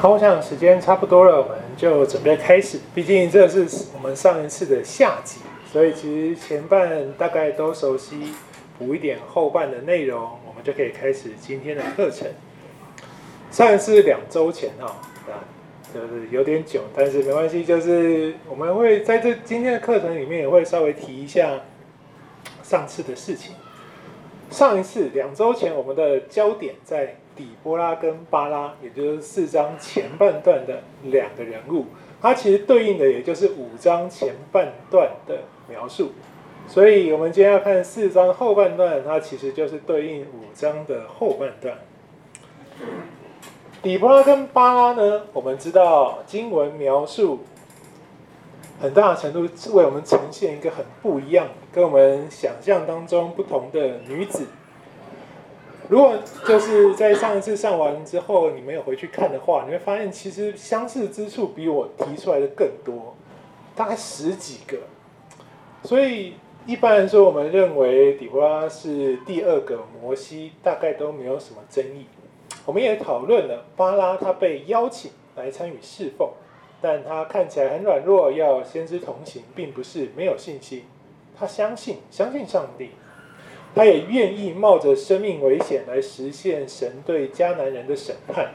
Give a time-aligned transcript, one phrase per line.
[0.00, 2.78] 好，我想时间差不多了，我们就准备开始。
[2.94, 8.32] 毕竟这是我们上一次的下集，所以其实前半大概都熟悉，
[8.78, 12.26] 补一点后半的内容，我们就可以开始今天的课程。
[13.50, 14.86] 上一次两周前哈，
[15.28, 15.44] 啊，
[15.92, 21.60] 就是有点久，但是没关系，就是我们会在这今天的课程里面也会稍微提一下
[22.62, 23.54] 上次的事情。
[24.50, 27.16] 上一次两周前，我们的焦点在。
[27.40, 31.86] 底波拉跟巴拉，也就是四章前半段的两个人物，
[32.20, 36.12] 它其实对应的也就是五章前半段的描述。
[36.68, 41.78] 所以，我们今天要看四章后半段，它其实就是对应五章的后半段。
[43.80, 47.40] 底波拉跟巴拉呢，我们知道经文描述
[48.78, 54.44] 很大程度为我们呈现一个很不一样，跟我们想象当中不同的女子。
[55.90, 63.16] 如果就是在上一次上完之后，你没有回去看的话，你会发现其实相似之处比我提出来的更多，
[63.74, 64.78] 大概十几个。
[65.82, 72.06] 所以一般来说，我们认为底波拉是第二个摩西，大概都没有什么争议。
[72.64, 76.28] 我们也讨论了巴拉，他被邀请来参与侍奉，
[76.80, 80.84] 但他看起来很软弱，要先知同行，并不是没有信心，
[81.36, 82.90] 他相信，相信上帝。
[83.74, 88.52] 他也愿意冒着生命危险来实现神对迦南人的审判，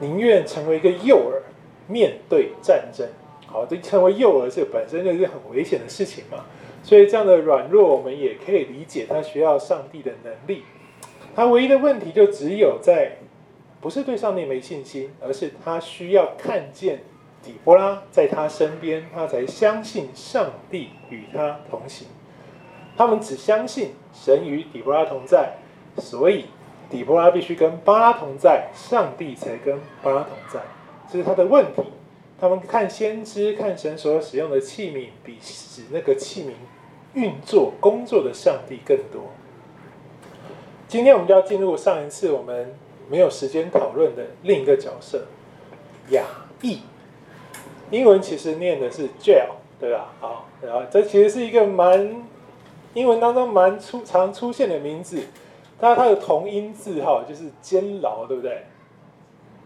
[0.00, 1.42] 宁愿成为一个诱饵，
[1.86, 3.06] 面对战争。
[3.46, 6.44] 好，这成为诱饵，这本身就是很危险的事情嘛。
[6.82, 10.62] 所以这样的软弱，我们也可以理解他需要上帝的能力。
[11.34, 13.18] 他唯一的问题就只有在，
[13.80, 17.00] 不是对上帝没信心，而是他需要看见
[17.42, 22.06] 底波拉在他身边，他才相信上帝与他同行。
[22.98, 25.52] 他们只相信神与底波拉同在，
[25.98, 26.46] 所以
[26.90, 30.58] 底波拉必须跟巴拉同在，上帝才跟巴拉同在，
[31.08, 31.82] 这是他的问题。
[32.40, 36.50] 他们看先知，看神所使用的器皿，比使那个器皿
[37.14, 39.30] 运作工作的上帝更多。
[40.88, 42.74] 今天我们就要进入上一次我们
[43.08, 45.26] 没有时间讨论的另一个角色
[46.10, 46.24] 雅
[46.62, 46.80] 义，
[47.92, 50.12] 英文其实念的是 Jael，对吧？
[50.18, 52.24] 好，然后这其实是一个蛮。
[52.94, 55.22] 英文当中蛮出常出现的名字，
[55.80, 58.64] 它它的同音字哈，就是监牢，对不对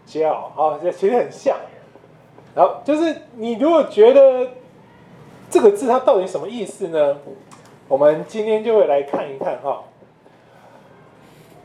[0.07, 1.57] ？jail 啊，这其实很像。
[2.55, 4.51] 然后就是你如果觉得
[5.49, 7.19] 这个字它到底什么意思呢？
[7.89, 9.85] 我们今天就会来看一看哈。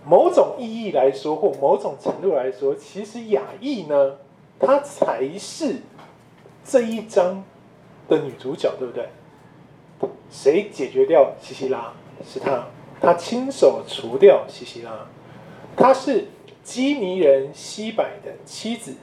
[0.06, 4.16] 某种意义来说，或某种程度来说，其实雅意呢，
[4.58, 5.82] 她才是
[6.64, 7.44] 这一章
[8.08, 9.10] 的女主角，对不对？
[10.30, 11.94] 谁解决掉西西拉？
[12.26, 12.68] 是他，
[13.00, 14.92] 他亲手除掉西西拉。
[15.76, 16.26] 他是
[16.64, 18.96] 基尼人西百的妻子。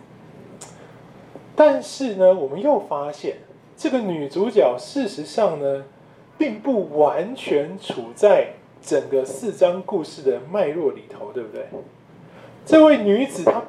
[1.57, 3.37] 但是呢，我们又发现
[3.77, 5.85] 这个女主角事实上呢，
[6.37, 11.67] 并不完全处在整个四章故事的脉络里头，对不对？
[12.67, 13.63] 这位女子她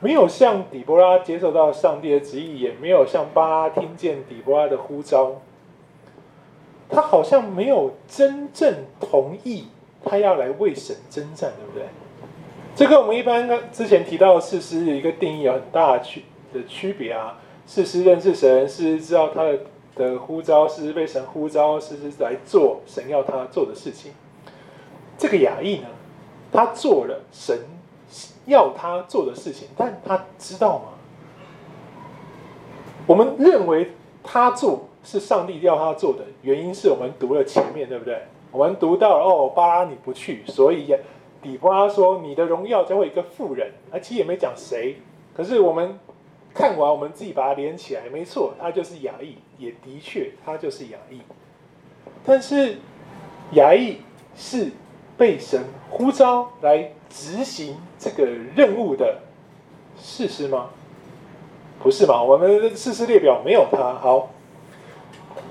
[0.00, 5.40] 没有像底波拉接受到上帝的旨意，也没有像巴拉听见底波拉的呼召。
[6.88, 9.66] 他好像没有真正同意
[10.04, 11.88] 他要来为神征战，对不对？
[12.76, 17.38] 这跟我们一般之前提到的士师一个定义有很大的区的区别啊。
[17.66, 19.58] 士师认识神，士师知道他的
[19.96, 24.12] 的呼召，士师被神呼召，士师来做神要他做的事情。
[25.16, 25.86] 这个亚义呢，
[26.52, 27.58] 他做了神
[28.44, 30.84] 要他做的事情，但他知道吗？
[33.06, 33.92] 我们认为
[34.22, 34.88] 他做。
[35.04, 38.22] 是上帝要他做的，原因是我们读了前面，对不对？
[38.50, 40.96] 我们读到哦，巴拉你不去，所以
[41.42, 44.96] 底波拉说你的荣耀将会一个富人，而其实也没讲谁。
[45.36, 45.98] 可是我们
[46.54, 51.20] 看完，我们自己把它连起来，没错，他就是亚义，也的确他就是亚义。
[52.24, 52.78] 但是
[53.52, 53.98] 亚义
[54.34, 54.70] 是
[55.18, 59.18] 被神呼召来执行这个任务的
[59.98, 60.70] 事实吗？
[61.82, 62.22] 不是吧？
[62.22, 63.94] 我们的事实列表没有他。
[63.94, 64.30] 好。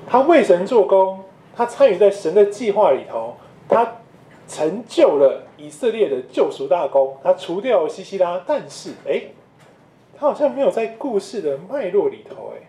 [0.07, 1.23] 他为神做工，
[1.55, 3.35] 他参与在神的计划里头，
[3.67, 3.95] 他
[4.47, 9.23] 成就了以色列的救赎大功，他除掉了西西拉，但是哎，
[10.17, 12.67] 他好像没有在故事的脉络里头，哎，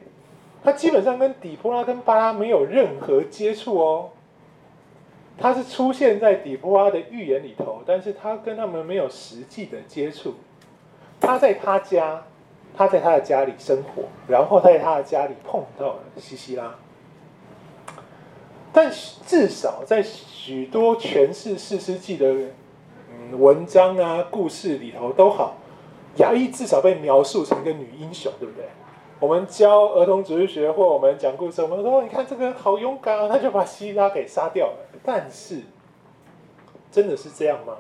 [0.63, 4.11] 他基本上跟底波拉跟巴拉没有任何接触哦，
[5.37, 10.35] 他是出现在底波拉的预言里头，但是他跟他们没有实际的接触，
[11.21, 12.23] 他在他家，
[12.77, 16.75] 他在他的家里生活，然后在他的家里碰到了西西拉。
[18.75, 18.93] 但
[19.25, 22.27] 至少在许多诠释士师记的
[23.09, 25.55] 嗯文章啊故事里头都好，
[26.17, 28.67] 雅意至少被描述成一个女英雄，对不对？
[29.21, 34.79] 我们教儿童主日学或我们讲故事，我们说你看这个人好勇敢啊，他就把希拉给杀掉了。
[35.05, 35.61] 但是，
[36.91, 37.75] 真的是这样吗？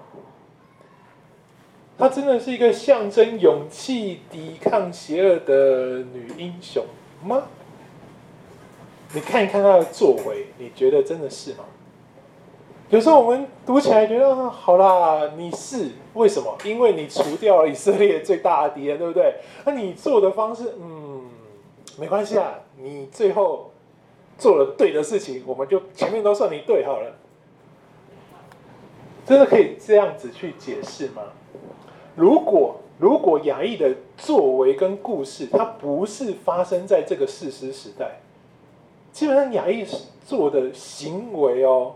[1.98, 6.84] 她真的是一个象征勇气、抵抗邪恶的女英雄
[7.24, 7.42] 吗？
[9.14, 11.64] 你看一看他的作为，你觉得真的是吗？
[12.90, 16.56] 有时候我们读起来觉得，好啦，你是为什么？
[16.64, 19.36] 因为你除掉了以色列最大的敌人，对不对？
[19.64, 21.22] 那你做的方式，嗯，
[21.96, 23.70] 没关系啊，你最后
[24.36, 27.12] 做了对的事情，我们就前面都算你对好了。
[29.24, 31.22] 真的可以这样子去解释吗？
[32.14, 38.20] 如果如果雅意的作为跟故事，它不是发生在这个事实时代，
[39.14, 39.86] 基本上雅意
[40.26, 41.94] 做的行为哦，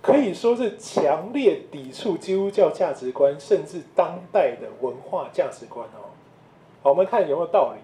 [0.00, 6.14] 可以说是强烈抵触基督教价值观，甚至当代的文化价值观哦。
[6.84, 7.80] 好，我们看有没有道理？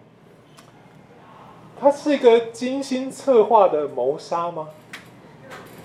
[1.81, 4.69] 他是一个精心策划的谋杀吗？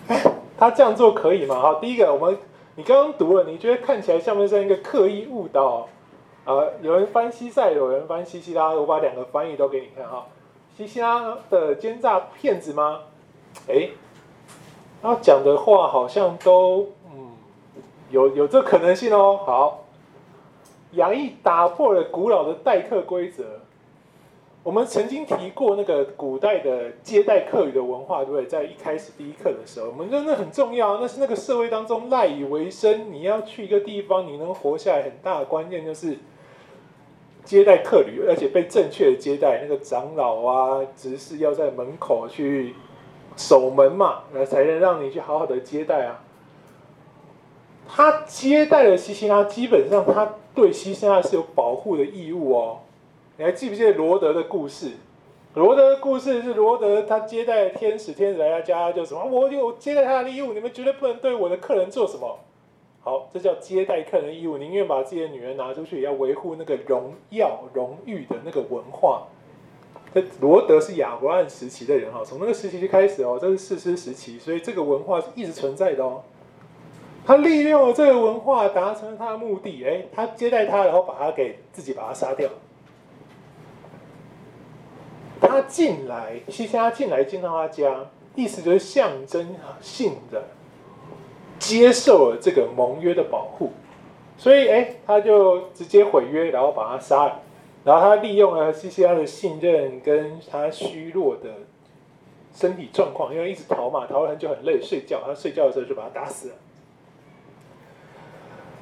[0.56, 1.60] 他这样做可以吗？
[1.60, 2.38] 好，第一个我们。
[2.76, 5.88] 你刚刚读了，你觉得看起来像不像一个刻意误导？
[6.46, 10.26] 呃，有人翻西塞，有人翻西西拉，我把两个翻译都给你看哈。
[10.76, 13.02] 西西拉的奸诈骗子吗？
[13.68, 13.90] 哎，
[15.02, 17.32] 他讲的话好像都嗯
[18.10, 19.40] 有有这可能性哦。
[19.46, 19.86] 好，
[20.94, 23.44] 杨毅打破了古老的待客规则。
[24.64, 28.46] 我们曾经提过那个古代的接待客语的文化，对不对？
[28.46, 33.12] 在一开始第一课的时候，我们说那很重要，那是那个社会当中赖以为生。
[33.12, 36.18] 你要去一个地方，你能活下来，很大的关键就是
[37.44, 39.62] 接待客旅，而且被正确的接待。
[39.62, 42.74] 那个长老啊、执事要在门口去
[43.36, 46.24] 守门嘛，那才能让你去好好的接待啊。
[47.88, 52.80] 他接待了西西拉，基本上他对西西拉是有保护的义务哦。
[53.38, 54.92] 你还记不记得罗德的故事？
[55.56, 59.24] 罗德的故事是罗德他接待天使，天使来他家就什么？
[59.26, 62.40] 我有接待他的义务，你们绝对不能对我的客人做什么。
[63.04, 69.28] 好，这叫接待客人义务，宁愿把自己的女儿拿出去，也要维护那个荣耀、荣誉的那个文化。
[70.14, 76.24] 这罗德是亚伯兰时期的人哈，从那个时期就开始哦，这是士师时期，所以这个文化是一直存在的哦。
[77.26, 82.50] 他利用了这个文化达成了他的目的，哎，他接待他，然后把他给自己把他杀掉。
[85.42, 90.48] 他进来，西西拉进来进到他家，意思就是象征性的
[91.64, 93.72] 接受了这个盟约的保护，
[94.38, 97.40] 所以哎，他就直接毁约，然后把他杀了。
[97.86, 101.50] 然后他利用了西西拉的信任跟他虚弱的
[102.54, 105.22] 身体状况，因为一直逃嘛，逃了很久很累，睡觉。
[105.26, 106.56] 他睡觉的时候就把他打死了。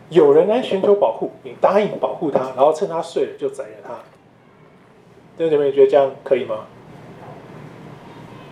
[0.10, 3.94] 有人来寻求保护，你答应保护他，然后趁他睡了就宰了他。
[5.38, 6.66] 那你们觉得这样可以吗？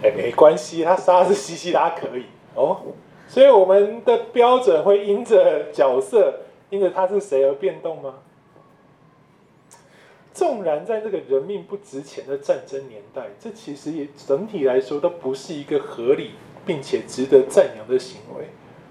[0.04, 2.78] 哎，没关系，他杀的是西西拉可以哦。
[3.30, 6.40] 所以我们的标准会因着角色，
[6.72, 8.16] 因着他是谁而变动吗？
[10.34, 16.32] 纵然在这个人命不值钱的战争年代，这其实也整体来说都不是一个合理
[16.66, 18.46] 并且值得赞扬的行为。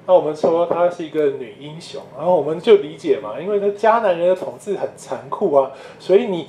[0.06, 6.46] 那我们说她是一个女英雄，然后我们就理解嘛，因为她迦南人的统治很残酷啊，所以你。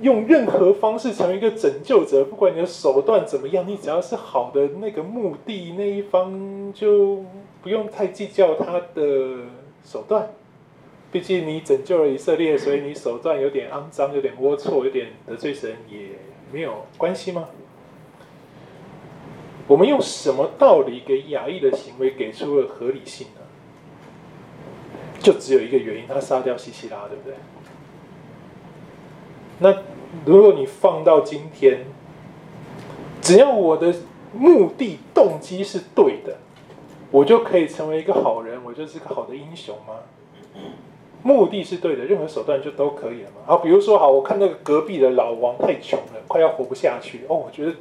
[0.00, 7.24] 用任何方式成为一个拯救者，不管你的手段怎么样，你只要是好的那个目的那一方，就
[7.62, 9.38] 不用太计较他的
[9.84, 10.30] 手段。
[11.10, 16.10] 毕竟你拯救了以色列，所以你手段有点肮脏，有点龌龊，有点得罪神，也
[16.52, 17.48] 没有关系吗？
[19.66, 23.40] 我们用什么道理给亚裔的行为给出了合理性呢？
[25.20, 27.34] 就只有一个原因，他杀掉西西拉，对不对？
[29.58, 29.74] 那
[30.24, 31.86] 如果你放到今天，
[33.20, 33.94] 只要我的
[34.32, 36.36] 目的动机是对的，
[37.10, 39.94] 我就可以成为一个好人，我就是个好的英雄吗？
[41.22, 43.42] 目的是对的，任何手段就都可以了嘛。
[43.46, 47.72] 好，比如说，好，我看那个隔壁的老王太穷了，快要活不下去哦，我觉得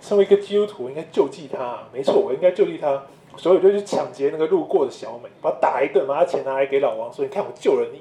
[0.00, 1.80] 身为一个基督徒，应该救济他。
[1.92, 3.02] 没错，我应该救济他，
[3.36, 8.00] 所以我就去抢劫那个路过的小美，把他打一顿，把他钱拿来给老王，说：“你看，我救了你。”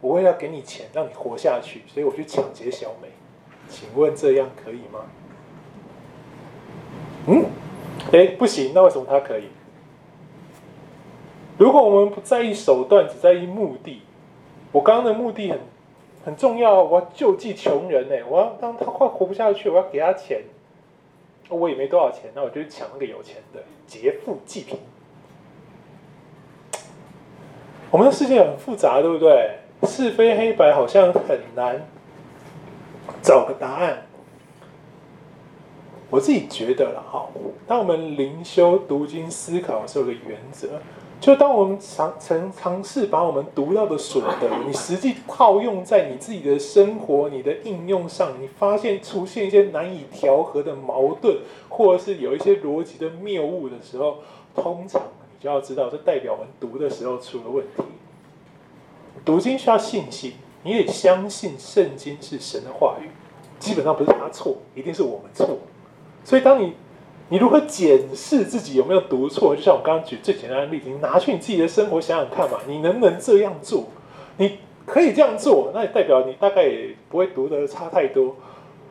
[0.00, 3.08] 我为了给你钱，让你活下去，所以我去抢劫小美。
[3.68, 5.00] 请问这样可以吗？
[7.26, 7.46] 嗯？
[8.12, 9.48] 哎，不行，那为什么他可以？
[11.58, 14.02] 如果我们不在意手段，只在意目的，
[14.70, 15.58] 我刚刚的目的很
[16.24, 20.42] 很重要，我要救济穷人呢，我要当他快活不下去，我要给他钱。
[21.48, 24.78] 我也没多少钱，那我就去抢那个有钱的，劫富济贫。
[27.90, 29.58] 我们的世界很复杂，对不对？
[29.82, 31.86] 是非黑白好像很难
[33.22, 34.04] 找个答案。
[36.08, 37.28] 我自己觉得了哈，
[37.66, 40.68] 当我们灵修、读经、思考的时候，有个原则，
[41.20, 54.18] 就当我们尝尝尝试把我们读到的所得，你实际套用在你自己的生活、你的应用上，你发现出现一些难以调和的矛盾，或者是有一些逻辑的谬误的时候，
[54.54, 57.82] 通常你就要知道，这代表我们读的时候出了问题。
[59.24, 63.08] 读经需要信心，你得相信圣经是神的话语，
[63.58, 65.58] 基本上不是他错，一定是我们错。
[66.24, 66.74] 所以，当你
[67.28, 73.84] 你如何检视自己有没有读错，就像我刚刚举最简单的例子，你拿去你自己的生活想想看嘛，你能不能这样做？
[74.36, 78.36] 你可以这样做，那也代表你大概也不会读得差太多。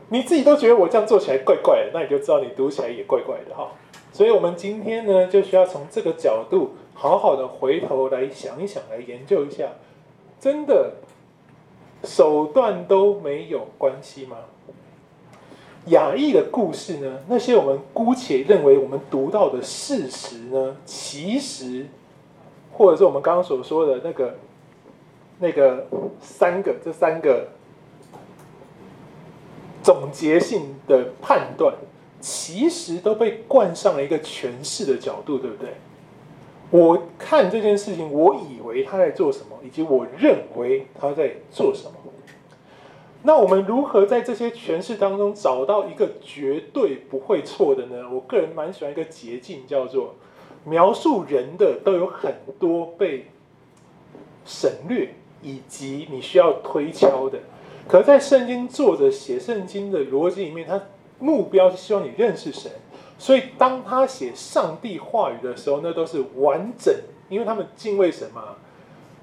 [0.10, 3.72] 你自己都觉得我这样做起来怪怪的，那你就知道你读起来也怪怪的哈。
[4.12, 9.66] 所以，我们今天呢，就需要从这个角度，好好的回头来想一想，来研究一下，
[10.46, 10.94] 真的
[12.04, 14.38] 手段都没有关系吗？
[15.88, 17.22] 雅意的故事呢？
[17.28, 20.78] 那些我们姑且认为我们读到的事实呢？
[20.86, 21.88] 其实，
[22.72, 24.36] 或者是我们刚刚所说的那个、
[25.40, 25.88] 那个
[26.22, 27.48] 三个、这三个
[29.82, 31.74] 总结性的判断，
[32.20, 35.74] 其实都被冠上了一个诠释的角度，对不对？
[36.76, 41.94] 我看这件事情，我以为他在做什么，以及我认为他在做什么。
[43.24, 48.04] 那我们如何在这些诠释当中找到一个绝对不会错的呢？
[48.12, 50.16] 我个人蛮喜欢一个捷径，叫做
[50.66, 53.28] 描述人的都有很多被
[54.44, 57.40] 省略，以及你需要推敲的。
[57.88, 60.80] 可在圣经作者写圣经的逻辑里面，他
[61.20, 62.72] 目标是希望你认识神，
[63.18, 66.94] 所以当他写上帝话语的时候，那都是完整，
[67.30, 68.56] 因为他们敬畏神嘛，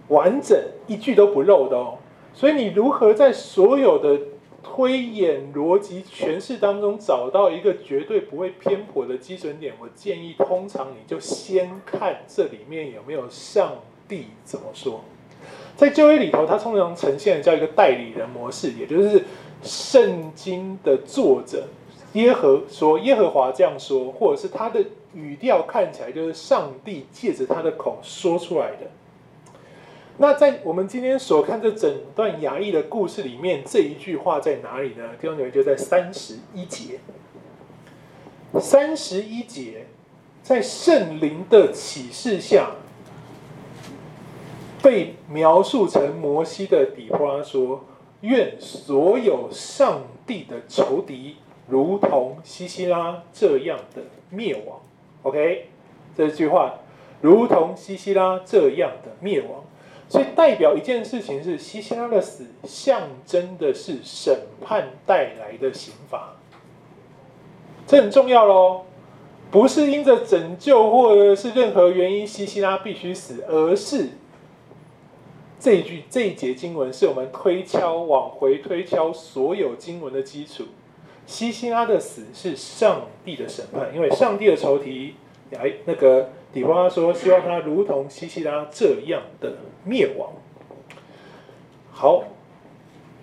[0.08, 1.98] 完整一句都不漏的哦。
[2.34, 4.18] 所以你如何在所有的
[4.62, 9.74] 推演逻辑诠释当中找到一个绝对不会偏颇的基准点？
[9.78, 13.74] 我建议，通常你就先看这里面有没有上
[14.08, 15.02] 帝怎么说。
[15.76, 19.24] 在旧约里头，它通常呈现的叫一个代理人模式，也就是
[19.62, 21.66] 圣经的作者
[22.12, 28.90] 耶和说，耶和华这样说，或者是他的语调看起来就是上帝借着他的口说出来的。
[30.18, 35.08] 那在我们今天所看这整段雅意的故事里面，这一句话在哪里呢？
[35.20, 37.00] 弟兄姊妹就在三十一节。
[38.60, 39.86] 三十一节，
[40.42, 42.72] 在圣灵的启示下，
[44.82, 47.86] 被描述成摩西的底波拉说
[48.20, 51.36] ：“愿所有上帝的仇敌，
[51.72, 54.78] 如同西西拉这样的灭亡。”
[55.24, 55.68] OK，
[56.14, 56.74] 这句话，
[57.22, 59.64] 如同西西拉这样的灭亡。
[60.06, 66.34] 所以代表一件事情是，西西拉的死象征的是审判带来的刑罚，
[67.86, 68.82] 这很重要喽。
[69.50, 74.10] 不是因着拯救或者是任何原因，西西拉必须死，而是
[75.58, 80.64] 这一句这一节经文是我们推敲往回推敲所有经文的基础。
[81.32, 85.14] 西西拉的死是上帝的审判，因为上帝的仇敌，
[85.58, 86.28] 哎，那个。
[86.52, 90.32] 底波拉说：“希望他如同西西拉这样的灭亡。”
[91.90, 92.24] 好，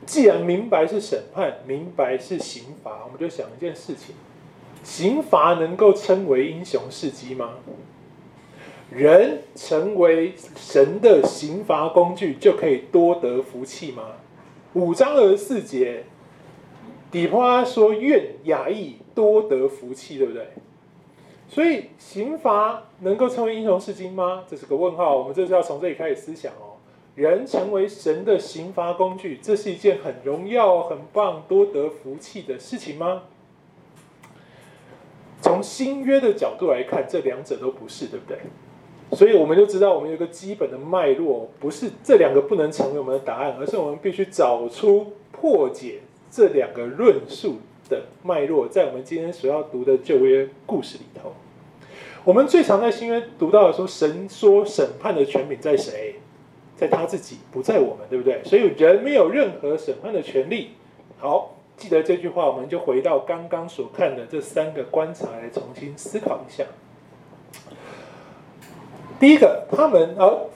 [0.04, 4.16] 既然明白是审判，明白是刑罚，我们就想一件事情：
[4.84, 7.52] 刑罚能够称为英雄事迹吗？
[8.90, 14.06] 人成为神的刑罚工具，就可以多得福气吗？
[14.74, 16.06] 五章二十四节，
[17.12, 20.48] 底花说：“愿雅意多得福气，对不对？”
[21.50, 24.44] 所以刑罚能够成为英雄事迹吗？
[24.48, 25.18] 这是个问号。
[25.18, 26.78] 我们这是要从这里开始思想哦。
[27.16, 33.24] 人成为神的刑罚工具，这是一件很荣耀、很棒、多得福气的事情吗？
[35.42, 38.38] 从新约的角度来看，这两者都不是，对不对？
[39.18, 46.02] 所以我们就知道，我们有一个基本的脉络，不是这两个不能成为我们的答案，而是我们必须找出破解
[46.32, 47.58] 这两个论述
[47.90, 51.34] 的脉络，在我们今天所要读的旧约故事里头，
[52.24, 56.16] 我们最常在新约读到的说，神说审判的权柄在谁？
[56.76, 58.42] 在他自己，不在我们，对不对？
[58.44, 60.72] 所以人没有任何审判的权利。
[61.18, 66.64] 好，记得这句话，我们就回到刚刚所看的这三个观察来重新思考一下。
[69.20, 70.50] 第一个，他们哦。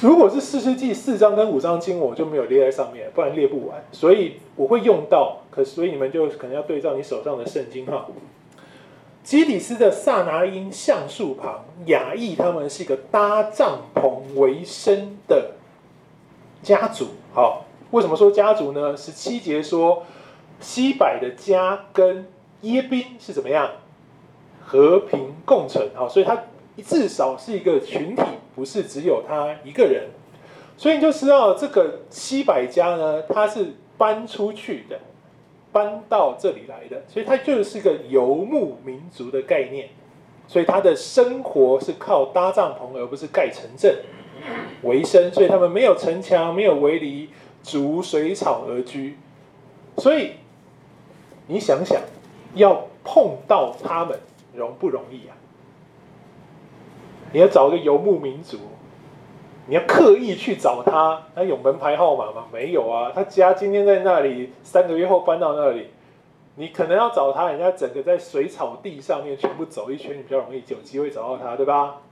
[0.00, 5.38] 如果是四世纪四章跟五章经，我就没有列在上面，不然列不完，所以我会用到。
[5.50, 8.06] 可所以你们就可能要对照你手上的圣经哈。
[9.22, 15.50] 基底斯的撒拿因橡树旁，雅意他们是一个搭帐篷为生的
[16.62, 17.08] 家族。
[17.34, 18.96] 好，为什么说家族呢？
[18.96, 20.04] 十七节说
[20.58, 22.26] 西百的家跟
[22.62, 23.70] 耶宾是怎么样
[24.64, 25.90] 和平共存？
[25.94, 26.44] 好，所以他
[26.80, 28.22] 至少是一个群体，
[28.54, 30.04] 不是只有他一个人。
[30.78, 34.98] 所以你就知道这个西百家呢，他是搬出去的，
[35.70, 39.88] 搬到这里来的，所以他就是个游牧民族的概念。
[40.48, 44.02] 所以他的生活是靠搭帐篷，而不是盖城镇
[44.82, 45.32] 为生。
[45.32, 47.30] 所以他们没有城墙，没有围篱，
[47.62, 49.16] 逐水草而居。
[49.98, 50.32] 所以
[51.46, 52.00] 你想想，
[52.54, 54.18] 要碰到他们
[54.52, 55.36] 容不容易啊？
[57.32, 58.58] 你要找一个游牧民族，
[59.66, 62.46] 你要刻意去找他，他有门牌号码吗？
[62.52, 65.88] 没有啊，他家今天在那里，三个月后搬到那里。
[66.56, 72.02] 你可能要找他，人家整个在水草地上面全部走一圈，你比较容易有机会找到他，对吧？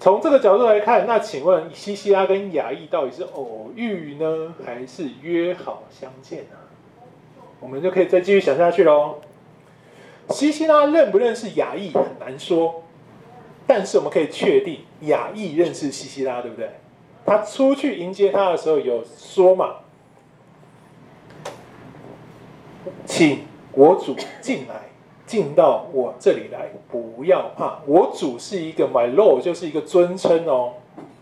[0.00, 6.56] 从这个角度来看，那请问西西拉跟亚忆到底是偶遇呢，还是约好相见呢？
[7.60, 9.16] 我们就可以再继续想下去喽。
[10.30, 12.82] 西西拉认不认识亚忆很难说，
[13.68, 16.70] 但是我们可以确定亚忆认识西西拉，对不对？
[17.26, 19.76] 他出去迎接他的时候有说嘛？
[23.04, 24.88] 请我主进来，
[25.26, 27.80] 进到我这里来，不要怕。
[27.86, 30.76] 我主是一个 my lord，就是一个尊称哦，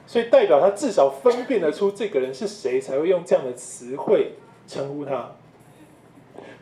[0.07, 4.35] 所以代表他至少分辨得出这个人是谁，才会用这样的词汇
[4.69, 5.33] 称呼他。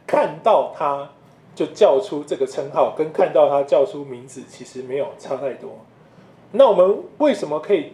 [0.06, 1.10] 看到他
[1.54, 5.78] 就叫出这个称号，跟看到他叫出名字其实没有差太多。
[6.52, 7.92] 那我们为什么可以？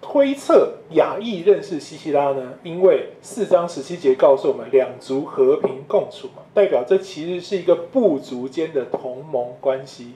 [0.00, 2.54] 推测亚忆认识西西拉呢？
[2.62, 10.14] 因为四章十七节告诉我们，两族和平共处嘛，代表这其实是一个部族间的同盟关系。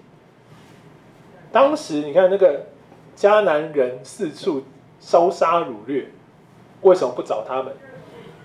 [1.50, 2.66] 当时你看那个
[3.14, 4.62] 迦南人四处
[4.98, 6.06] 烧杀掳掠，
[6.80, 7.74] 为什么不找他们？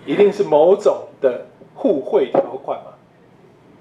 [0.04, 1.46] 一定是某种的
[1.78, 2.92] 互惠条款嘛。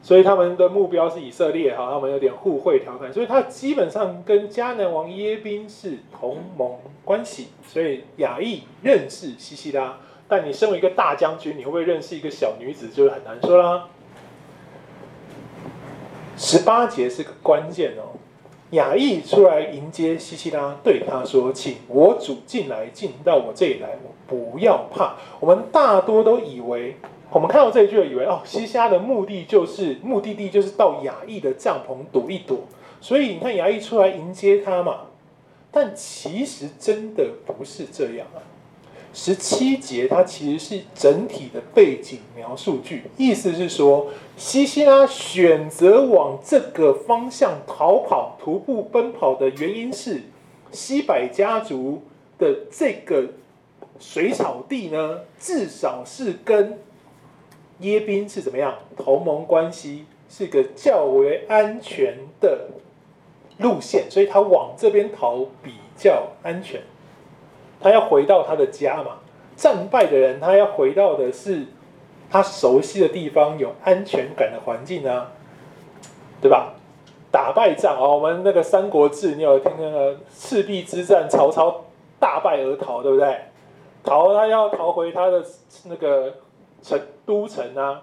[0.04, 7.50] 所以他们的目标是以色列，哈，他们有点互惠条款，所以他基本上跟迦南王耶宾是同盟关系。
[7.68, 9.98] 所以亚忆认识西西拉，
[10.30, 13.88] 但你身为一个大将军，你会不会认识一个小女子，就很难说啦。
[16.38, 18.16] 十八节是个关键哦，
[18.72, 26.96] 亚忆出来迎接西西拉，对他说：“请我主进来，进到我这里来，我不要怕。”我们大多都以为。
[27.30, 32.62] 我们看到这一句，以为哦，西西拉的目的就是目的地就是到亚忆的帐篷躲一躲，
[33.02, 35.02] 所以你看亚忆出来迎接他嘛。
[35.70, 38.40] 但其实真的不是这样啊。
[39.14, 50.22] 十七节它其实是整体的背景描述句，意思是说西西拉选择往这个方向逃跑、徒步奔跑的原因是
[50.72, 52.04] 西百家族
[52.40, 53.26] 的这个
[54.00, 56.80] 水草地呢，至少是跟。
[57.80, 58.74] 耶宾是怎么样？
[58.98, 62.70] 同盟关系是个较为安全的
[63.60, 66.82] 路线，所以他往这边逃比较安全。
[67.80, 69.20] 他要回到他的家嘛？
[69.56, 71.68] 战败的人，他要回到的是
[72.32, 75.32] 他熟悉的地方，有安全感的环境啊，
[76.42, 76.74] 对吧？
[77.32, 81.86] 打败仗哦，我们那个《三国志》，你有听那个赤壁之战，曹操
[82.20, 83.38] 大败而逃，对不对？
[84.04, 85.46] 逃，他要逃回他的
[85.86, 86.34] 那个。
[86.80, 88.02] 城都城啊，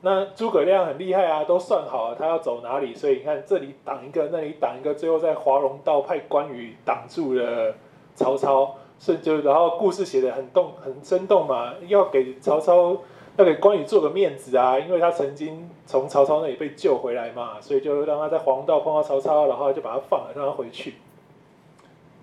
[0.00, 7.74] 那诸葛亮很厉害啊，都算好了他要走哪里，所以你看这里挡一个，那里挡一个，最后在华容道派关羽挡住了
[8.14, 12.96] 曹操，是就然后故事写得很动很生动嘛，要给曹操
[13.36, 20.94] 要给关羽做个面子啊，因为他曾经从曹操那里被救回来嘛，所以就让他在华容道碰到曹操，然后就把他放了，让他回去。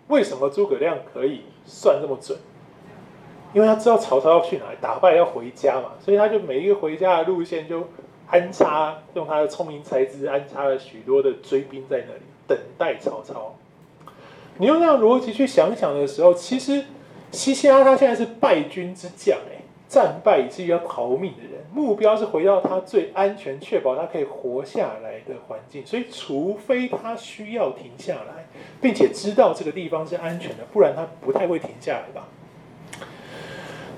[0.08, 2.38] 为什么诸葛亮可以算这么准？
[3.56, 7.88] 因为他知道曹操要去哪里，打败要回家嘛，所以他就每一个回家的路线就
[8.28, 13.56] 安插，用他的聪明才智安插了许多的追兵在那里等待曹操。
[14.58, 16.84] 你用那样逻辑去想想的时候，其实
[17.32, 25.86] 西西拉他现在是败军之将，哎，战败以至于要逃命的人，目标是回到他最安全、确保他可以活下来的环境。
[25.86, 28.48] 所以，除非他需要停下来，
[28.82, 32.28] 并且知道这个地方是安全的，不然他不太会停下来吧。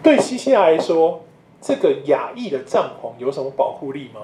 [0.07, 1.25] 对西西来说，
[1.59, 4.21] 这个亚裔的帐篷有什么保护力吗？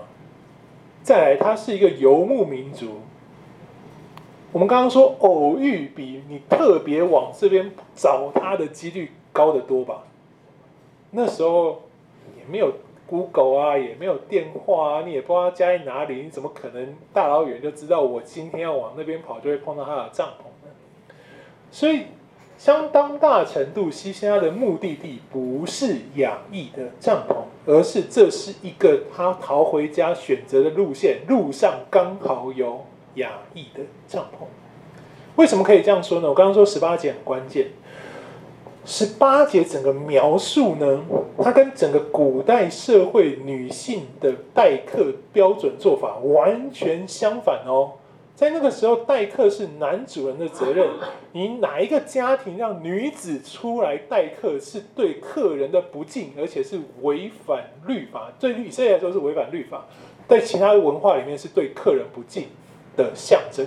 [1.04, 3.02] 再来，他是一个游牧民族。
[4.54, 10.04] 我们刚刚说偶遇比你特别往这边找他的几率高得多吧？
[11.12, 11.82] 那时候
[12.38, 12.72] 也没有
[13.06, 20.74] Google 啊，也没有电话啊，你也不知道他家在哪里，你怎么可能大老远就知道我今天要往那边跑就会碰到他的帐篷呢？
[21.70, 22.04] 所以。
[22.64, 34.46] 相当大程度，西西拉的目的地不是亚裔的帐篷，而是这是一个他逃回家选择的路线，路上刚好有亚裔的帐篷。
[35.36, 36.30] 为什么可以这样说呢？
[36.30, 37.68] 我刚刚说十八节很关键，
[38.86, 41.02] 十八节整个描述呢，
[41.40, 47.96] 它跟整个古代社会女性的待客标准做法完全相反哦。
[48.44, 50.86] 在那个时候，待客是男主人的责任。
[51.32, 58.34] 你哪一个家庭让女子出来待客，是对客人的不敬，而且是违反律法。
[58.38, 59.86] 对以色列来说是违反律法，
[60.28, 62.48] 在其他文化里面是对客人不敬
[62.98, 63.66] 的象征。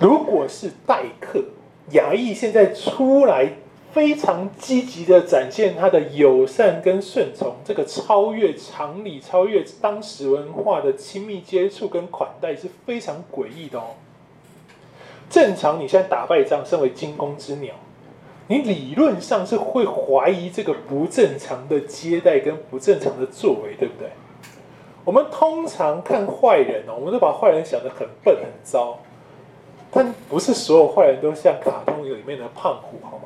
[0.00, 1.44] 如果是待客，
[1.90, 3.52] 亚裔现在出来。
[3.92, 13.94] 非常积极的展现他的友善跟顺从，这个超越常理、超越当时文化的亲密接触跟款待是非常诡异的哦。
[15.30, 17.74] 正常，你现在打败仗，身为惊弓之鸟，
[18.46, 24.10] 你理论上是会怀疑这个不正常的接待跟不正常的作为，对不对？
[25.04, 28.98] 我们通常看坏人哦，我们都把坏人想得很笨很糟，
[29.90, 33.24] 但不是所有坏人都像卡通里面的胖虎，好吗？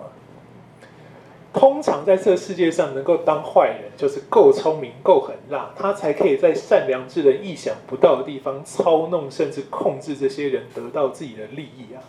[1.53, 12.01] 通常在这个世界上，能够当坏人，就是够聪明、够狠辣，他才可以在善良之人意想不到的地方操弄，甚至控制这些人，得到自己的利益啊！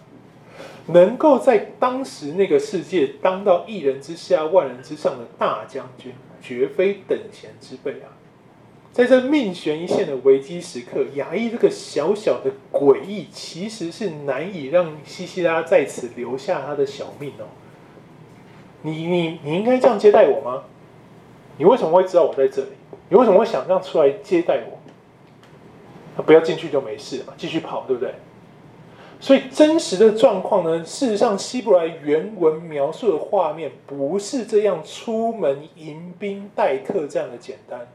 [0.87, 8.15] 能够在当时那个世界当到一人之下、万人之上的大将军，绝非等闲之辈啊！
[8.93, 17.45] 在这命悬一线的危机时刻，亚裔这个小小的诡异，其实是难以让西西拉在此留下他的小命哦。
[18.83, 20.63] 你你你应该这样接待我吗？
[21.57, 22.69] 你为什么会知道我在这里？
[23.09, 26.21] 你为什么会想这样出来接待我？
[26.23, 28.13] 不要进去就没事嘛，继续跑，对不对？
[29.19, 37.87] 所以真实的状况呢，事实上希伯来原文描述的画面不是这样出门迎宾待客这样的简单。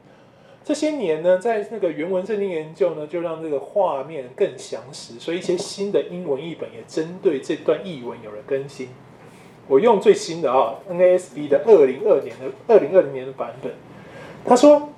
[0.64, 8.88] 这些年呢，在那个原文圣经研究呢，就让这个画面更详实，所以一些新的英文译本也针对这段译文有了更新。
[9.68, 13.70] 我用最新的啊，NASB 的二零二年的二零二零年的版本。
[14.44, 14.88] 他说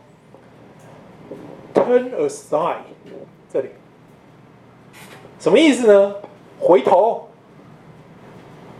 [1.74, 2.76] ：“Turn aside，
[3.52, 3.70] 这里
[5.40, 6.14] 什么意思呢？
[6.60, 7.28] 回头，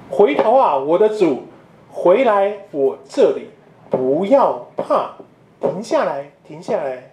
[0.09, 1.43] 回头啊，我的主，
[1.91, 3.49] 回来我这里，
[3.91, 5.17] 不要怕，
[5.61, 7.13] 停下来，停下来，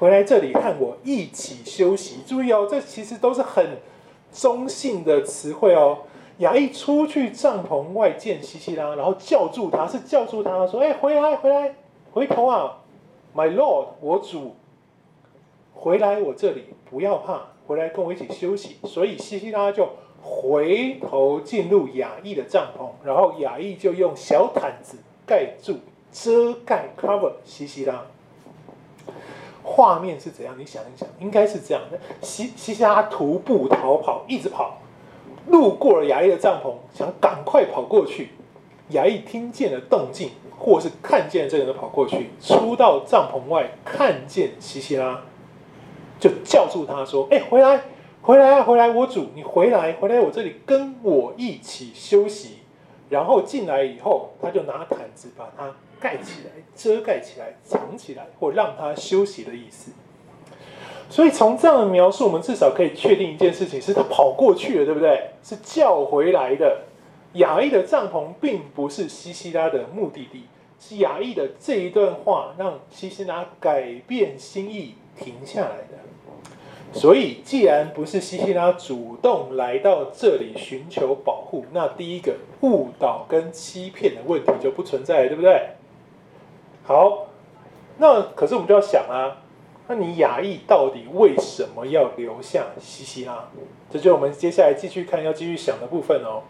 [0.00, 2.22] 回来这里和我一起休息。
[2.26, 3.78] 注意哦，这其实都是很
[4.32, 5.98] 中性的词汇哦。”
[6.38, 11.74] 亚裔出去帐篷外见西西拉，然后叫住他，是叫住他说：“哎，回来，回来，
[12.12, 12.78] 回头啊
[13.34, 14.54] ，My Lord，我主，
[15.74, 19.88] 回来我这里，不要怕，回来跟我一起休息。”所以西西拉就
[20.22, 25.78] 回头进入亚裔的帐篷，然后亚裔就用小毯子盖住
[26.12, 28.02] 遮盖 cover 西西拉。
[29.62, 30.54] 画面是怎样？
[30.58, 34.78] 你想一想，应该是这样的：西西西拉徒步逃跑，一直跑。
[35.48, 38.30] 路过了亚裔的帐篷，想赶快跑过去。
[38.90, 45.22] 亚裔听见了动静，或是看见这个人跑过去，出到帐篷外，看见西西拉，
[46.20, 47.82] 就叫住他说：“哎，回来，
[48.22, 48.88] 回来啊，回来！
[48.88, 52.58] 我主，你回来，回来我这里跟我一起休息。”
[53.10, 59.92] 然后进来以后，他就拿毯子把它盖起来，遮盖起来，藏起来，或让他休息的意思。
[61.08, 65.30] 所以从这样的描述，我们至少可以确定一件事情：是他跑过去了，对不对？
[65.42, 66.78] 是叫回来的。
[67.34, 70.44] 亚裔的帐篷并不是西西拉的目的地，
[70.80, 75.98] 是亚裔的这一段话让西西拉改变心意，停下来的。
[76.92, 85.70] 所以，既然不是西西拉主动来到这里寻求保护，那第一个误导跟欺骗的问题就不存在了，对不对？
[86.84, 87.26] 好，
[87.98, 89.42] 那可是我们就要想啊。
[89.88, 93.48] 那你亚裔到底为什么要留下西西拉？
[93.88, 96.42] 这就是我们接下来继续看要继续想的部分哦。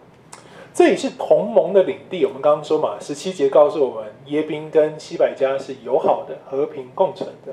[0.73, 7.53] 这里是同盟的领地，我们刚刚说嘛，十七节告诉我们耶宾跟西百家是友好的、和平共存的。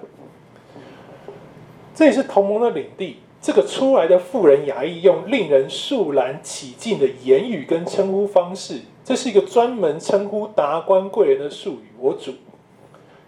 [1.93, 11.91] 这里是同盟的领地，这个出来的富人雅裔用令人肃然起敬的言语跟称呼方式，这是一个专门称呼达官贵人的术语。
[11.99, 12.31] 我主，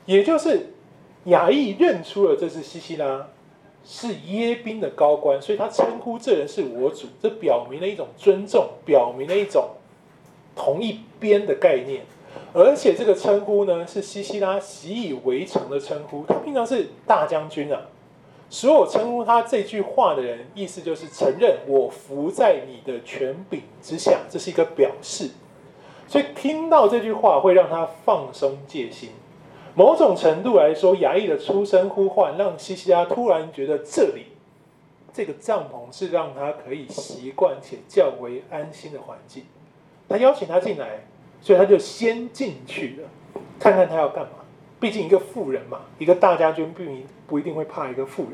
[0.06, 0.72] 也就是。
[1.26, 3.28] 亚裔认出了这是西西拉，
[3.84, 9.70] 是耶宾的高官，所以他称呼这人是我主，这表明了一种尊重，表明了一种
[10.56, 12.04] 同一边的概念。
[12.54, 16.24] 而且这个称呼呢，是西西拉习以为常的称呼。
[16.28, 17.82] 他平常是大将军啊，
[18.50, 25.32] 所有称呼他这句话的人，意思就是承认我服在你的权柄之下，这是一个表示。
[26.08, 29.10] 所以听到这句话会让他放松戒心。
[29.76, 34.28] 某种程度来说，衙役的出声呼唤让西西拉突然觉得这里
[35.14, 39.44] 这个帐篷是让他可以习惯且较为安心的环境。
[40.08, 41.06] 他邀请他进来，
[41.42, 43.10] 所以他就先进去了，
[43.60, 44.32] 看看他要干嘛。
[44.80, 48.34] 毕竟一个富人嘛，一个大家军并不一定会怕一个富人，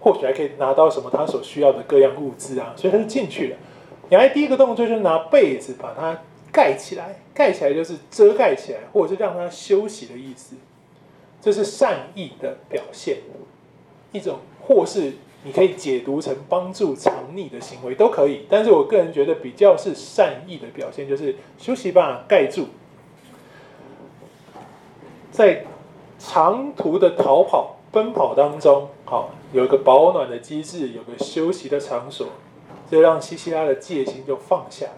[0.00, 3.56] 或许还可以拿到什么他所需要的各样物资啊，所以他就进去了。
[4.10, 6.22] 衙役第一个动作就是拿被子把它
[6.52, 10.54] 盖起来，盖起来就是遮盖起来，或者是让他休息的意思。
[11.40, 13.16] 这是善意的表现，
[14.12, 18.46] 一种或是你可以解读成帮助藏匿的行为都可以。
[18.48, 22.66] 但是我个人觉得比较是善意的表现，就是休息吧，盖住。
[25.32, 25.64] 在
[26.18, 32.28] 长途的逃跑、奔跑当中，好，有一个保暖的机制，有个休息的场所，
[32.88, 34.92] 这让西西拉的戒心就放下了。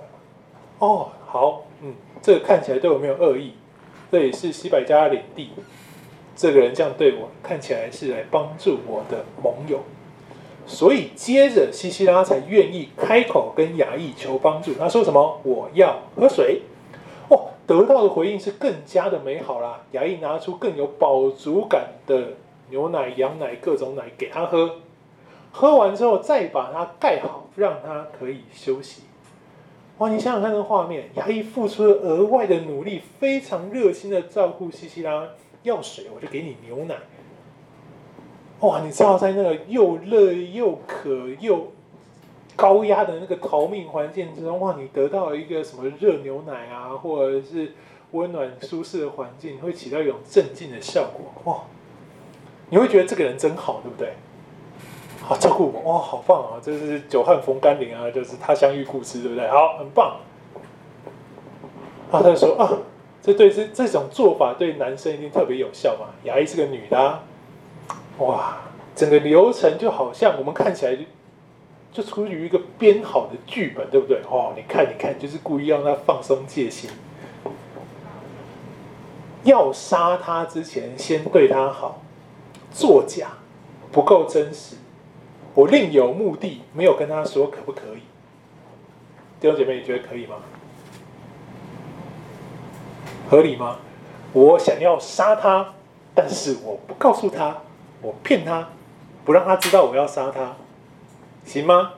[0.81, 1.93] 哦，好，嗯，
[2.23, 3.55] 这个看起来对我没有恶意，
[4.09, 5.51] 这也是西百家的领地，
[6.37, 9.81] 这个人这样对我，看起来是来帮助我的盟友，
[10.65, 14.75] 所以接着西西拉才愿意开口跟雅意求帮助。
[14.75, 15.41] 他说什么？
[15.43, 16.63] 我要喝水。
[17.29, 19.81] 哦得到的回应是更加的美好啦！
[19.91, 22.35] 雅意拿出更有饱足感的
[22.71, 24.77] 牛奶、羊奶、各种奶给他喝，
[25.51, 29.04] 喝完之后再把它盖好，让他可以休息。
[29.99, 30.11] 哇！
[30.11, 35.29] 你想想看那画面，牙医付出了额外的努力，非常热心的照顾西西拉。
[35.63, 36.97] 要水我就给你牛奶。
[38.61, 38.83] 哇！
[38.85, 41.73] 你知道在那个又热又渴又
[42.57, 44.77] 高压的那个逃命环境之中，哇！
[44.79, 47.73] 你得到了一个什么热牛奶啊，或者是
[48.11, 51.63] 温暖舒适的环境，会起到一种镇静的效果，哇！
[52.71, 54.15] 你会觉得这个人真好，对不对？
[55.27, 56.61] 好照顾我，哇，好棒啊！
[56.63, 59.49] 这是久旱逢甘霖啊，就是他乡遇故知，对不对？
[59.49, 60.17] 好，很棒。
[62.11, 62.71] 啊，他就说啊，
[63.23, 66.09] 这对这这种做法对男生一定特别有效嘛。
[66.25, 67.23] 牙医是个女的啊，
[68.19, 68.59] 哇，
[68.95, 71.03] 整个流程就好像我们看起来就。
[71.95, 74.21] 就出于一个编好的剧本，对不对？
[74.29, 76.91] 哦，你看，你看，就是故意让他放松戒心。
[79.45, 82.03] 要杀他之前，先对他好，
[82.73, 83.29] 作假，
[83.93, 84.75] 不够真实。
[85.55, 88.03] 我另有目的，没有跟他说，可不可以？
[89.41, 90.37] 弟兄姐妹，你觉得可以吗？
[93.31, 93.79] 合理吗？
[94.33, 95.75] 我想要杀他，
[96.15, 97.59] 但是我不告诉他，
[98.03, 98.69] 我骗他，
[99.25, 100.57] 不让他知道我要杀他。
[101.45, 101.93] 行吗？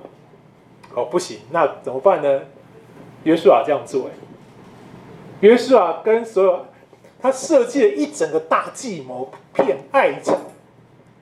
[0.95, 2.43] 哦，不行，那怎么办呢？
[3.25, 4.11] 约书亚这样做，
[5.41, 6.67] 约书亚跟所有
[7.21, 10.39] 他设计了一整个大计谋，骗爱城，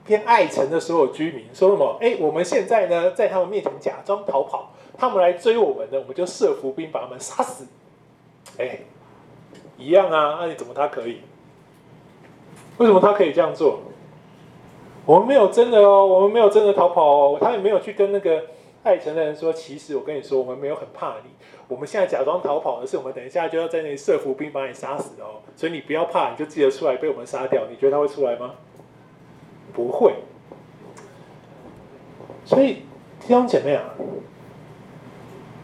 [0.07, 1.97] 偏爱城的所有居民，说什么？
[2.01, 7.67] 哎，我们现在呢，在他们面前假装逃跑，他们来追我们呢，我们就设伏兵把他们杀死。
[8.59, 8.81] 哎，
[9.79, 11.21] 一样啊，那你怎么他可以？
[12.77, 13.81] 为什么他可以这样做？
[15.07, 17.39] 我们没有真的哦，我们没有真的逃跑哦。
[17.41, 18.43] 他也没有去跟那个
[18.83, 21.31] 爱城的人说，其实我跟你说，我们没有很怕你。
[21.69, 25.41] 我们现在假装逃跑的是，我们等一下就要在那里设伏兵把你杀死哦。
[25.57, 27.63] 所以你不要怕，你就记得出来被我们杀掉。
[27.71, 28.55] 你觉得他会出来吗？
[29.75, 30.15] 不会。
[32.45, 32.83] 所以
[33.21, 33.85] 弟兄姐妹啊，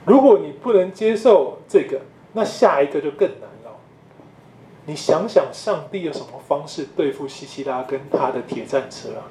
[0.04, 2.00] 如果你不能接受这个，
[2.32, 3.78] 那下一个就更难了。
[4.86, 9.28] 你想想，上帝有什么方式对付西西拉跟他的铁战车啊？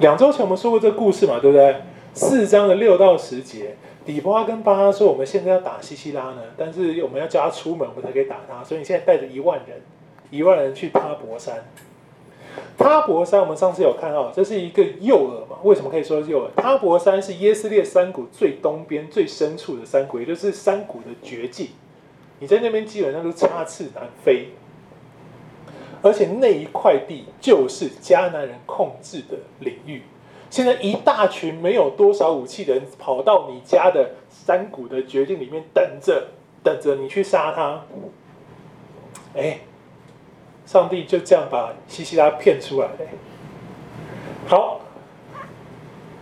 [0.00, 1.82] 两周前我们说过这个故事嘛，对不对？
[2.14, 8.62] 四章的六到十节，底波拉跟巴拉说：“我们现在要打西西拉呢，但是我们要叫他出门，我们才可以打他。
[8.62, 9.80] 所以你现在带着一万人，
[10.30, 11.64] 一万人去他泊山。
[12.76, 15.56] 他博山，我们上次有看到，这是一个诱饵嘛？
[15.62, 16.50] 为什么可以说是诱饵？
[16.56, 21.68] 他泊山是耶斯列山谷最东边、最深处的山谷，也就是山谷的绝境。
[22.38, 24.48] 你在那边基本上都插翅难飞。”
[26.00, 30.02] 而且那一块地就是迦南人控制的领域。
[30.48, 36.28] 现在一大群没有多少武器的人跑到你家的山谷的绝境里面，等着
[36.62, 37.82] 等着你去杀他。
[39.34, 39.58] 哎，
[40.68, 42.88] 上帝就这样把西西拉骗出来。
[44.46, 44.82] 好，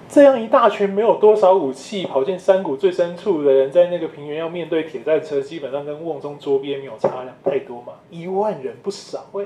[0.09, 7.95] 这样一大群没有多少武器跑进山谷最深处的人，在那个平原要面对铁战车，基本上跟瓮中捉鳖没有差太多嘛。
[8.09, 9.45] 一万人不少哎。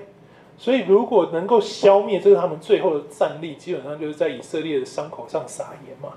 [0.58, 6.10] 所以，如果能够消灭，这是他们最后的战力，基本上就是在以色列的伤口上撒盐嘛。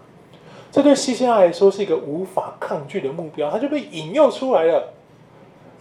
[0.69, 4.91] 这对西西拉来说是一个无法抗拒的目标，他就被引诱出来了，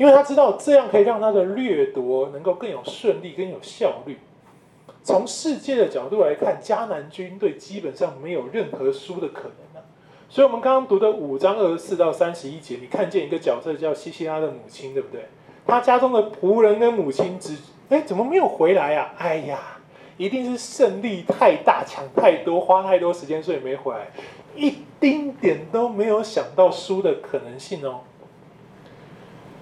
[0.02, 4.18] 因为他知道这样可以让他的掠夺能够更有顺利、更有效率。
[5.04, 9.86] 从世界的角度来看，迦南军队基本上没有任何输的可能啊。
[10.28, 15.24] 所以，我们刚刚读的五章二十四到三十一节，你看见一个角色叫西西拉的母亲，对不对？
[15.64, 17.56] 他家中的仆人跟母亲只，
[17.88, 19.14] 哎，怎么没有回来啊？
[19.18, 19.60] 哎呀，
[20.16, 24.10] 一定是胜利太大，抢太多，花太多时间，所以没回来，
[24.56, 28.00] 一丁点都没有想到输的可能性哦。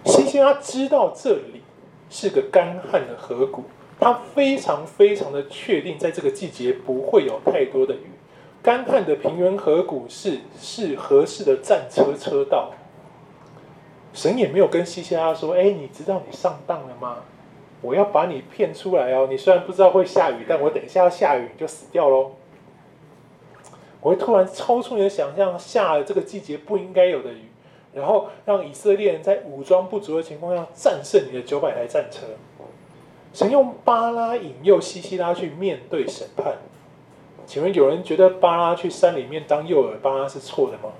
[0.04, 1.62] 西西拉知道这里
[2.08, 3.64] 是个干旱的河谷。
[3.98, 8.10] 他非常非常的确定，在这个季节不会有太多的雨。
[8.62, 12.72] 干旱的平原河谷是是合适的战车车道。
[14.14, 17.18] 神也没有跟西西拉说：“哎，你知道你上当了吗？
[17.82, 19.28] 我要把你骗出来哦。
[19.30, 22.32] 你虽然不知道会下雨，但我等一下要下雨，你就死掉喽。
[24.00, 27.49] 我会突然超出你的想象，下了这个季节不应该有的雨，
[27.92, 32.26] 然后让以色列人在武装不足的情况下战胜你的九百台战车。”
[33.32, 36.56] 神用巴拉引诱西西拉去面对审判，
[37.46, 40.92] 请问有人觉得巴拉去山里面当诱饵巴拉是错的吗？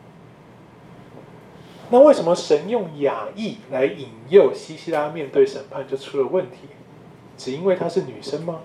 [1.91, 6.69] 那为什么神用雅意来引诱西西拉面对审判就出了问题？
[7.37, 8.61] 只因为她是女生吗？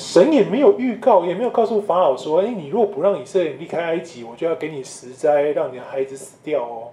[0.00, 6.88] 神也没有预告，也没有告诉法老说：“哎，你如果不让以色列离开埃及，我就要给你十灾，让你的孩子死掉哦。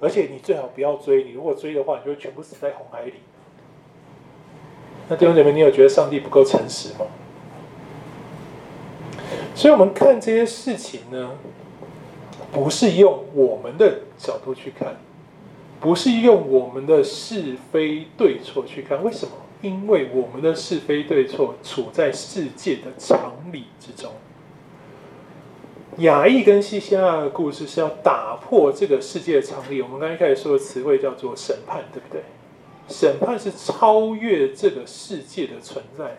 [0.00, 3.12] 而且你最好不要追，你如果追的话，你就会全部死在红海里。”
[5.10, 7.04] 那弟兄姐妹，你有觉得上帝不够诚实吗？
[9.54, 11.32] 所以，我们看这些事情呢，
[12.50, 14.96] 不是用我们的角度去看，
[15.78, 19.04] 不是用我们的是非对错去看。
[19.04, 19.32] 为什么？
[19.62, 24.12] 因为我们的是非对错处在世界的常理之中。
[25.98, 29.82] 亚裔跟西西拉的故事是要打破这个世界的常理。
[29.82, 32.22] 我们刚才开始说的词汇叫做审判，对不对？
[32.88, 36.18] 审判是超越这个世界的存在，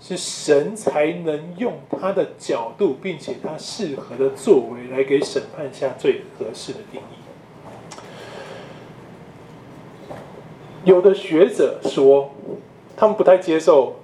[0.00, 7.20] 是神才能用他的角度，并且他适合的作为来给审判下最合适的定义。
[10.84, 12.34] 有的学者说，
[13.00, 13.96] 他们不太接受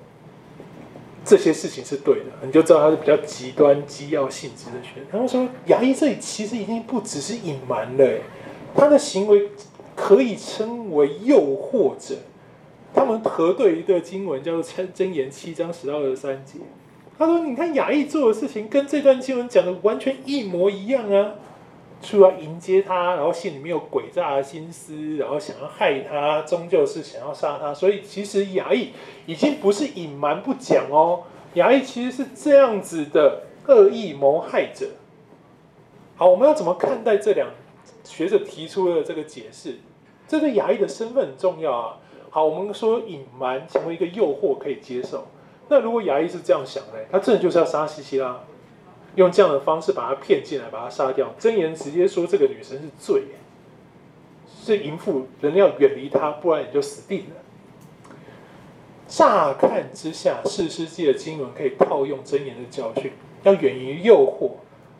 [1.24, 5.06] 这些事情是对的，你就知道他是比较极端、机要性质的学者。
[5.12, 8.20] 他们说，亚裔这里其实已经不只是隐瞒了，
[8.74, 9.50] 他的行为。
[9.98, 12.16] 可以称为诱惑者。
[12.94, 16.59] 他们核对一个经文，叫做《真言》七章十到二十三节。
[17.18, 21.37] 他说：“你看亚裔做的事情，跟这段经文讲的完全一模一样啊！
[22.02, 27.74] 出来迎接他，然后心里面有诡诈的心思，然后想要害他，终究是想要杀他。
[27.74, 28.92] 所以其实衙役
[29.26, 34.88] 已经不是隐瞒不讲哦，衙役其实是这样子的恶意谋害者。
[36.16, 37.48] 好，我们要怎么看待这两？”
[38.04, 39.78] 学者提出的这个解释，
[40.28, 41.98] 这对衙役的身份很重要啊。
[42.30, 45.26] 好，我们说隐瞒成为一个诱惑可以接受。
[45.68, 48.40] 那如果衙役是这样想的，他真的就是要杀西西拉，
[49.16, 51.35] 用这样的方式把他骗进来，把他杀掉。
[51.38, 53.24] 真言直接说这个女生是罪，
[54.62, 57.37] 是淫妇，人要远离她，不然你就死定了。
[59.09, 63.11] 乍看之下，世师记的经文可以套用真言的教训，
[63.42, 64.52] 要远离诱惑。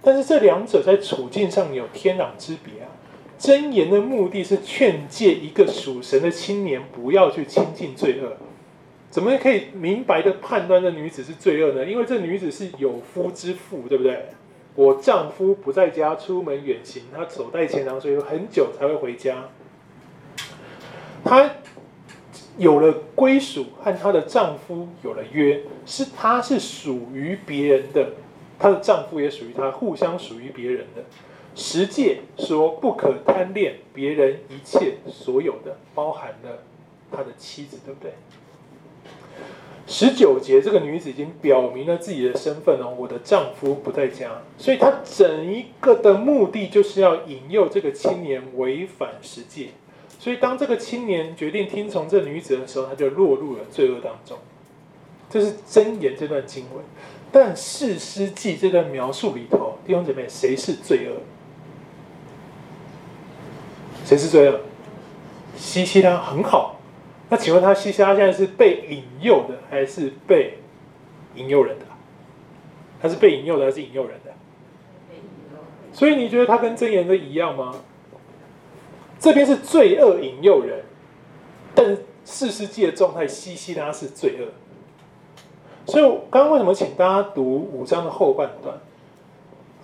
[0.03, 2.89] 但是这两者在处境上有天壤之别啊！
[3.39, 8.37] 真言的目的是劝诫一个属神的青年不要去亲近罪恶。
[9.17, 11.87] 怎么可以明白的判断这女子是罪恶呢？
[11.87, 14.27] 因为这女子是有夫之妇，对不对？
[14.75, 19.45] 我丈夫不在家，出门远行，她手带钱囊，所以很久才会回家。
[21.25, 21.51] 她
[22.59, 28.11] 有了归属，和她的丈夫有了约，是她是属于别人的。
[28.59, 31.03] 她的丈夫也属于她，互相属于别人的。
[31.55, 36.59] 十诫说不可贪恋别人一切所有的，包含了
[37.11, 38.13] 他的妻子，对不对？
[39.87, 49.69] 十九节，这个女子已经表明了自己的身份哦，我的丈夫不在家，所以她整一个的目的就是要引诱这个青年违反十诫。
[50.19, 54.37] 所以当这个青年决定听从这女子的时候，他就落入了罪恶当中。
[55.31, 56.85] 这是箴言这段经文。
[57.31, 61.21] 但士师记这段描述里头，弟兄姐妹，谁是罪恶？
[64.05, 64.61] 谁是罪恶？
[65.57, 66.76] 西西拉很好，
[67.29, 70.59] 那请问他西西拉现在是被引诱的，还是被
[71.35, 71.85] 引诱人的？
[73.03, 74.31] 他是被引诱的，还是引诱人的？
[75.93, 77.75] 所以你觉得他跟真言的一样吗？
[79.19, 80.85] 这边是罪恶引诱人，
[81.75, 84.49] 但四世纪的状态，西西拉是罪恶。
[85.91, 88.79] 所以，刚刚为什么请大家读五章的后半段？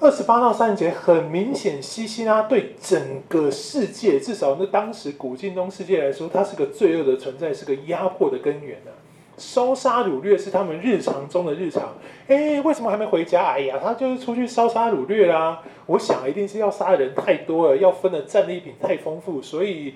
[0.02, 8.90] 二十八到三十节，很明显，西西拉对整个世界，至少那当时古近东世界来说，它是个罪恶的存在，是个压迫的根源啊。
[9.36, 11.94] 烧杀掳掠是他们日常中的日常。
[12.26, 13.52] 哎，为什么还没回家？
[13.52, 15.62] 哎呀，他就是出去烧杀掳掠啦。
[15.86, 19.94] 我想一定是要杀的人太多了，要分的战利品太丰富，所以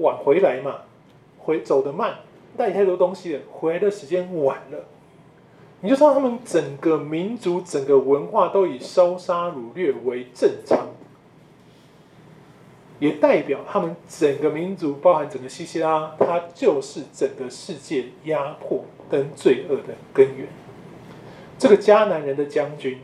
[0.00, 0.78] 晚回来嘛，
[1.38, 2.14] 回走得慢，
[2.56, 4.78] 带太多东西了，回来的时间晚了。
[5.82, 10.88] 你就知道他们整个民族、整个文化都以烧杀掳掠为正常。
[13.00, 20.46] 也代表他们整个民族，包含整个西西拉，它就是整个世界压迫跟罪恶的根源。
[21.58, 23.00] 这个迦南人的将军，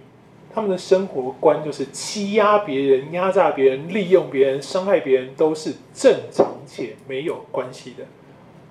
[0.54, 8.04] 他们的生活观就是欺压别人、压榨别人、利用别人、伤害别人，都是正常且没有关系的。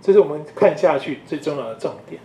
[0.01, 2.21] 这是我们看下去最重要的重点。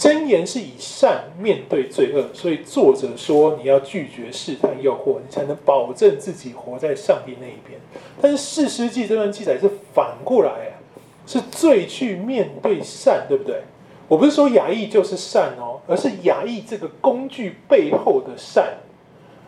[0.00, 7.78] 箴言是以善面对罪恶，所以作者说你要拒绝试探诱惑，你才能保证自己活在上帝那一边。
[8.18, 10.78] 但是士师记这段记载是反过来，
[11.26, 13.60] 是罪去面对善，对不对？
[14.08, 18.78] 我不是说雅意就是善哦，而是雅意这个工具背后的善。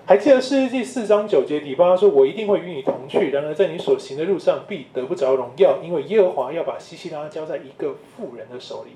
[0.05, 8.91] 还记得士师记四章九节底巴说：“我一定会与你同去，然而在你所行的路上必得不着荣耀，因为耶和华要把西西拉交在一个富人的手里。”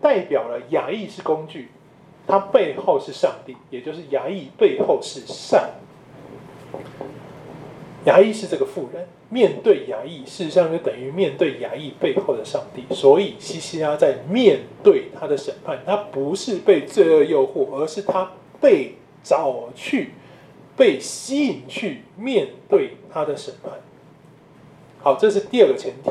[0.00, 1.68] 代表了雅意是工具，
[2.26, 5.70] 它背后是上帝，也就是雅意背后是善。
[8.04, 12.84] 雅意是这个妇人，面对雅意，事实上就等于面对雅意背后的上帝。
[12.94, 20.14] 所以西西拉在面对他的审判，他不是被罪恶诱惑，而是他被找去、
[20.78, 23.72] 被吸引去面对他的审判。
[25.02, 26.10] 好，这是第二个前提。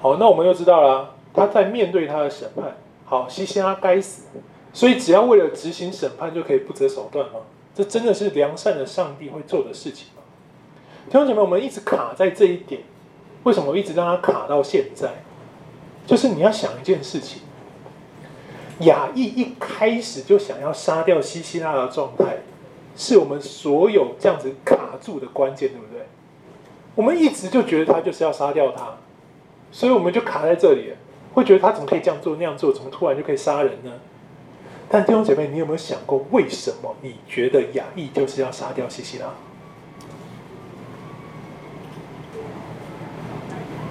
[0.00, 1.16] 好，那我们又知道了。
[1.32, 4.24] 他在面对他的审判，好，西西拉该死，
[4.72, 7.40] 所以只要为了执行审判就可以不择手段吗？
[7.74, 10.22] 这真的是良善的上帝会做的事情吗？
[11.06, 12.82] 弟兄姐妹，我们一直卡在这一点，
[13.44, 15.08] 为什么我一直让他卡到现在？
[16.06, 17.42] 就是你要想一件事情，
[18.80, 22.38] 雅意一开始就想要杀掉西西拉的状态，
[22.96, 26.06] 是我们所有这样子卡住的关键，对不对？
[26.96, 28.96] 我们一直就觉得他就是要杀掉他，
[29.70, 30.96] 所以我们就卡在这里了。
[31.32, 32.72] 会觉得他怎么可以这样做那样做？
[32.72, 33.92] 怎么突然就可以杀人呢？
[34.88, 39.26] 但弟兄姐妹，你有没有想过，为什么你觉得雅意就是要杀掉西西拉？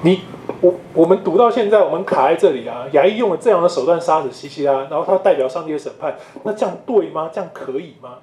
[0.02, 0.22] 你
[0.62, 2.88] 我我们读到现在，我们卡在这里啊！
[2.92, 7.30] 雅意用了这样的手段杀死西西拉，然后他代表上帝的审判，那这样对吗？
[7.34, 8.20] 这样可以吗？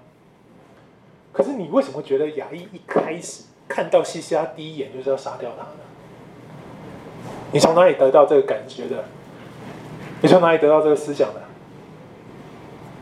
[1.33, 5.86] 可是你为什么觉得雅意一开始看到西西拉第一眼就是要杀掉他呢？
[7.53, 9.05] 你从哪里得到这个感觉的？
[10.20, 11.42] 你从哪里得到这个思想的？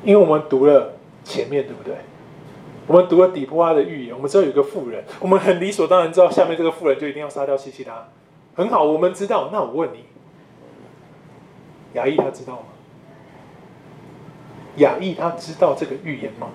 [0.05, 0.93] 因为我们读了
[1.25, 1.95] 前面，对不对？
[2.87, 8.09] 我们读了底波拉的预言，我们知道有个妇人，我们很理所当然知道下面这个妇人就一定要杀掉西西拉。
[8.55, 9.49] 很好，我们知道。
[9.51, 10.05] 那我问你，
[11.95, 12.67] 雅意他知道吗？
[14.77, 16.49] 雅意他知道这个预言吗？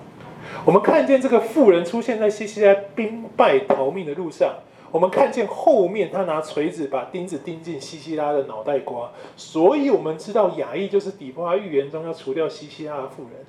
[0.64, 4.54] 我们看见这个妇人出现在西西拉兵败逃命的路上。
[4.92, 13.46] 我们看见后面，他拿锤子把钉子钉进西西拉的脑袋瓜，所以我们知道雅意就是底波拉预言中要除掉西西拉的妇人。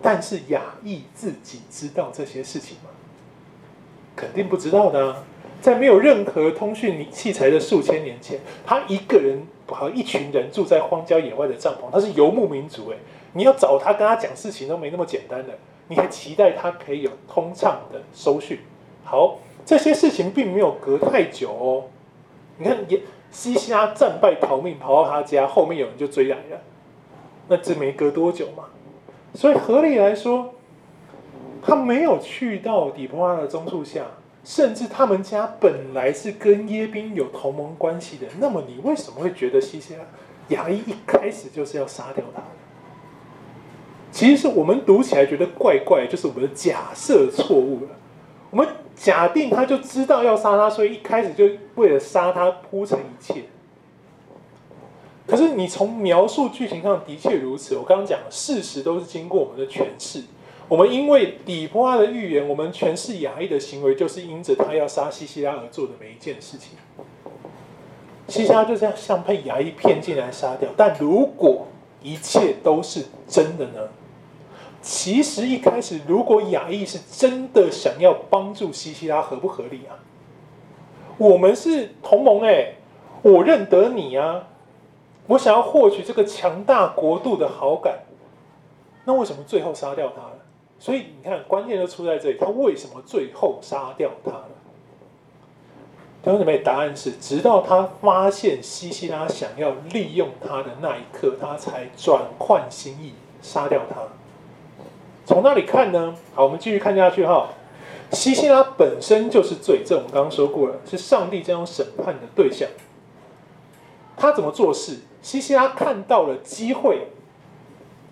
[0.00, 2.90] 但是雅意自己知道这些事情吗？
[4.14, 5.24] 肯定不知道的。
[5.60, 12.96] 在没有任何通讯器材的数千年前，他一个人和一群人住在荒郊野外的帐篷，他是游牧民族诶，
[13.34, 15.58] 你要找他跟他讲事情都没那么简单的，
[15.88, 18.60] 你还期待他可以有通畅的收讯？
[19.04, 19.38] 好。
[19.64, 21.84] 这些事情并没有隔太久哦，
[22.58, 22.76] 你看，
[23.30, 26.60] 西西拉战败逃命跑到他家，后面有人就追来了，
[27.48, 28.64] 那这没隔多久嘛，
[29.34, 30.54] 所以合理来说，
[31.62, 34.04] 他没有去到底波拉的棕树下，
[34.42, 40.00] 甚至他们家本来是跟耶宾有同盟关系的，那么你为什么会觉得西西拉
[40.48, 42.42] 牙医一开始就是要杀掉他？
[44.10, 47.90] 其实是我们读起来觉得怪怪，就是我们的假设错误了。
[48.50, 53.44] 我们假定他就知道要杀他，所以一开始就为了杀他铺成一切。
[55.26, 57.76] 可是你从描述剧情上的确如此。
[57.76, 60.24] 我刚刚讲的事实都是经过我们的诠释。
[60.66, 66.70] 我们因为底波拉的预言，我们诠释雅意的行为就是因着他要杀西西拉而做的每一件事情。
[68.26, 70.68] 西西拉就这样像被雅意骗进来杀掉。
[70.76, 71.68] 但如果
[72.02, 73.88] 一切都是真的呢？
[74.82, 79.98] 其实一开始，如果雅意是真的想要帮助西西拉，合不合理啊？
[81.18, 82.76] 我们是同盟哎，
[83.22, 84.48] 我认得你啊，
[85.26, 88.00] 我想要获取这个强大国度的好感，
[89.04, 90.38] 那为什么最后杀掉他了？
[90.78, 94.48] 所以你看，关键就出在这里，他为什么最后杀掉他了？
[96.22, 103.12] 弟兄姊妹，答案是，直到他发现西西拉想要利用他的那一刻，他才转换心意，
[103.42, 104.00] 杀掉他。
[105.30, 106.12] 从那里看呢？
[106.34, 107.50] 好，我们继续看下去哈。
[108.10, 112.68] 西西拉本身就是罪，证我们刚刚说过了，是上帝将要审判的对象。
[114.16, 115.02] 他怎么做事？
[115.22, 117.06] 西西拉看到了机会，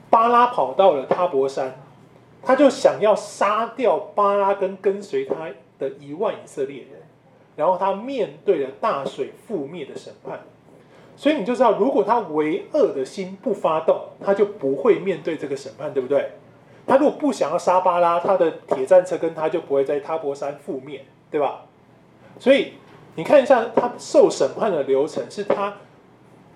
[0.09, 1.81] 巴拉跑到了他伯山，
[2.41, 5.49] 他就想要杀掉巴拉跟跟随他
[5.81, 7.03] 的一万以色列人。
[7.57, 10.39] 然后他面对了大水覆灭的审判，
[11.17, 16.31] 所以你就知道，如果他为恶的心不发动，他就不会面对这个审判，对不对？
[16.89, 21.67] 他如果不想要杀巴拉，他的铁战车跟他就不会在他泊山覆灭，对吧？
[22.39, 22.73] 所以
[23.15, 25.75] 你看一下他受审判的流程，是他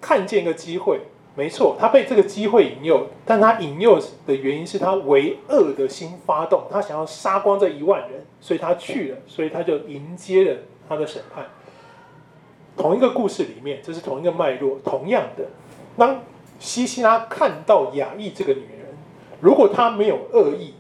[0.00, 1.00] 看见一个机会，
[1.36, 10.58] 没错，他被这个机会引诱，但他引诱的原因是他为恶的心发动，他想要杀光这一万人，所以他去了，所以他就迎接了。
[10.88, 11.46] 他的审判，
[12.76, 14.78] 同一个故事里面，这是同一个脉络。
[14.84, 15.44] 同样的，
[15.96, 16.20] 当
[16.58, 18.68] 西西拉看到雅意这个女，
[19.42, 20.74] 如果他没有恶意，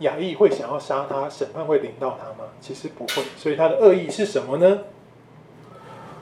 [0.00, 2.50] 雅亿会想要杀他，审判会临到他吗？
[2.60, 3.22] 其实不会。
[3.36, 4.80] 所以他的恶意是什么呢？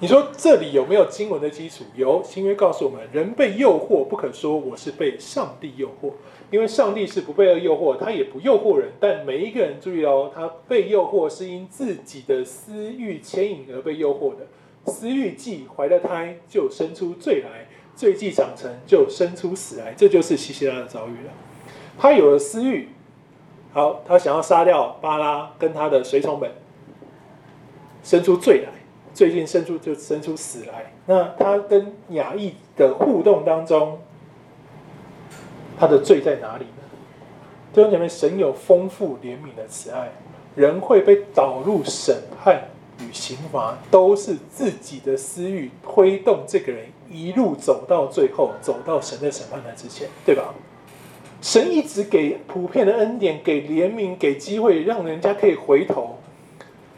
[0.01, 1.85] 你说这里有没有经文的基础？
[1.97, 6.13] 有，新约告诉我们，人被诱惑，不可说我是被上帝诱惑。
[6.51, 8.91] 因为上帝是不被诱惑，他也不诱惑人。
[9.01, 14.47] 但每一个人注意哦，他被诱惑是因自己的私欲牵引而被诱惑的。
[14.93, 17.67] 私欲既怀了胎，就生出罪来；
[17.97, 19.95] 罪既长成，就生出死来。
[19.97, 21.33] 这就是西西拉的遭遇了。
[21.99, 22.89] 他有了私欲，
[23.73, 26.51] 好，他想要杀掉巴拉跟他的随从们，
[28.03, 28.73] 生出罪来。
[29.13, 30.93] 最近生出就生出死来。
[31.07, 33.99] 那他跟雅意的互动当中。
[35.77, 36.83] 他的罪在哪里呢？
[37.73, 40.11] 弟兄姐妹，神有丰富怜悯的慈爱，
[40.57, 42.69] 人会被导入审判
[43.01, 50.53] 与刑罚，都是自己的私欲推动这个人一路走到最后，走到神的审判台之前，对吧？
[51.41, 56.19] 神一直给普遍的恩典，给怜悯，给机会，让人家可以回头。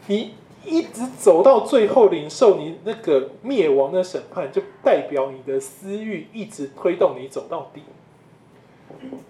[0.07, 0.33] 你
[0.65, 7.81] 一直走到最后，领受你那个灭亡的审判，就代表你的私欲一直推动你走到底。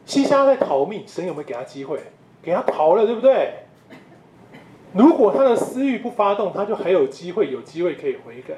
[0.06, 2.00] 西西拉在逃命，神有没有给他机会？
[2.42, 3.54] 给他逃了，对不对？
[4.94, 8.56] 如果他的私欲不发动，他就还有机会，有机会可以悔改。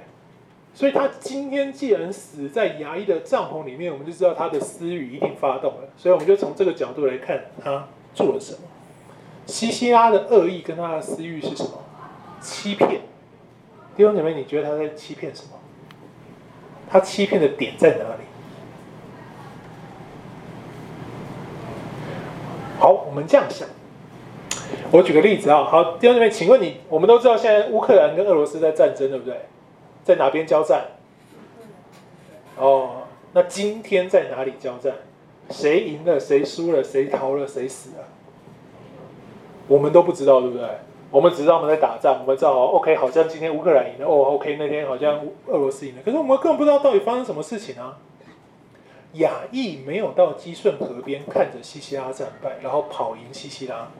[0.75, 5.89] 所以他今天既然死在牙医的帐篷里面，我们就知道他的私欲一定发动了。
[5.95, 8.59] 所以我们就从这个角度来看他做了什么。
[9.45, 11.71] 西西拉的恶意跟他的私欲是什么？
[12.41, 13.01] 欺骗。
[13.95, 15.49] 弟兄姐妹，你觉得他在欺骗什么？
[16.89, 18.23] 他欺骗的点在哪里？
[22.79, 23.67] 好，我们这样想。
[24.91, 29.37] 我举个例子啊，好，弟兄姊妹，请问你，我们都知道现在乌克兰跟俄罗斯在战争，对不对？
[30.03, 30.85] 在哪边交战？
[32.57, 34.93] 哦，那今天在哪里交战？
[35.49, 36.19] 谁赢了？
[36.19, 36.83] 谁输了？
[36.83, 37.47] 谁逃了？
[37.47, 38.03] 谁死了？
[39.67, 40.67] 我们都不知道，对不对？
[41.09, 47.97] 我们只知道我们在打仗，我们知道，OK，好像今天乌克兰赢了，哦，OK，那天好像俄罗斯赢了，可是我们根本不知道到底发生什么事情啊。
[49.13, 53.91] 雅亿没有到基顺河边看着西西拉战败，然后跑赢西西拉，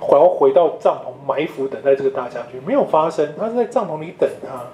[0.00, 3.34] 然后回到帐篷埋伏等待这个大将军，没有发生。
[3.38, 4.66] 他是在帐篷里等他，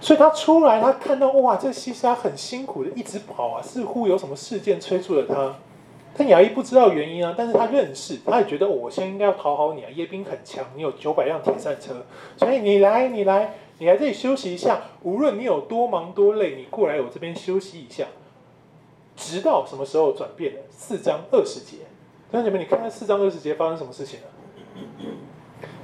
[0.00, 5.54] 所以他出来，他看到哇，这西沙很辛苦的一直跑啊，似乎有什么事件催促了他。
[6.16, 14.82] 但雅亿不知道原因啊，但是他认识，他也觉得我现在应该要讨好你啊，叶斌很强，你有九百辆铁战车，所以你来，你来，你来这里休息一下。
[15.02, 18.06] 无论你有多忙多累，你过来我这边休息一下。
[19.16, 20.60] 直到什么时候转变了？
[20.70, 21.78] 四章二十节，
[22.30, 24.26] 弟兄姐妹，你看看四章二十节发生什么事情了？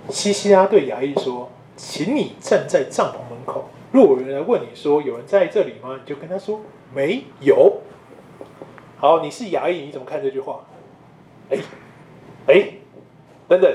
[0.09, 5.99] 西西拉对牙医说：“请你站在帐篷门口，若有人来问你说有人在这里吗？
[6.01, 6.61] 你就跟他说
[6.95, 7.81] 没有。”
[8.99, 10.65] 好，你是牙医，你怎么看这句话？
[11.51, 11.59] 哎
[12.47, 12.69] 哎，
[13.49, 13.73] 等等，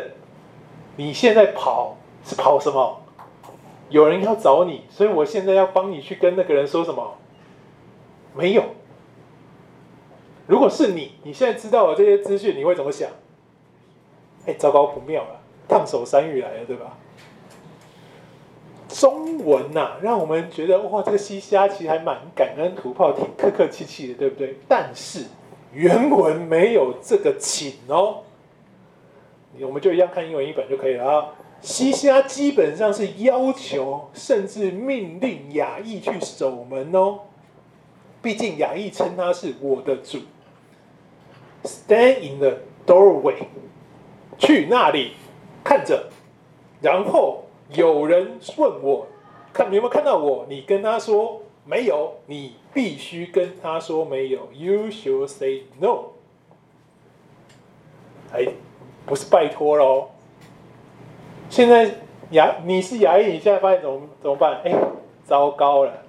[0.97, 3.01] 你现在跑是跑什么？
[3.89, 7.17] 有人要找你，所以我现在要帮你去跟那个人说什么？
[8.35, 8.63] 没有。
[10.47, 13.09] 如果是你，你现在知道了这些资讯，你会怎么想？
[14.45, 16.97] 哎，糟糕，不妙了，烫手山芋来了，对吧？
[18.87, 24.57] 中文呐、啊，让我们觉得哇，这个西西其实还蛮感恩图报，挺客客气气的，对不对？
[24.67, 25.25] 但是
[25.73, 28.23] 原文没有这个请哦，
[29.59, 31.29] 我们就一样看英文一本就可以了啊。
[31.61, 37.19] 西西基本上是要求，甚至命令雅亿去守门哦，
[38.21, 40.19] 毕竟雅亿称他是我的主。
[41.63, 43.45] Stand in the doorway，
[44.37, 45.13] 去那里
[45.63, 46.09] 看着，
[46.81, 49.07] 然后有人问我，
[49.53, 50.45] 看你有没有看到我？
[50.49, 54.49] 你跟他说没有，你必须跟他说没有。
[54.53, 56.11] You should say no。
[58.33, 58.47] 哎，
[59.05, 60.09] 不是拜托喽。
[61.49, 61.89] 现在
[62.31, 64.61] 牙，你是牙医，你现在发现怎么怎么办？
[64.63, 64.73] 哎，
[65.23, 66.03] 糟糕了，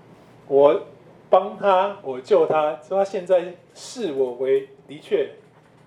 [0.48, 0.82] 我
[1.30, 5.30] 帮他，我救他，说他现在视我为的确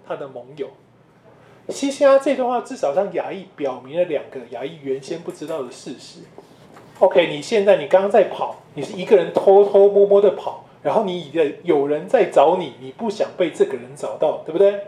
[0.08, 0.70] 他的盟友。
[1.70, 6.22] 西西拉这段话至少让牙医表明了两个牙医原先不知道的事实。
[7.00, 14.88] OK，你现在你刚刚在跑，你是一个人偷偷摸摸的跑，然后你的有人在找你，你不想被这个人找到，对不对？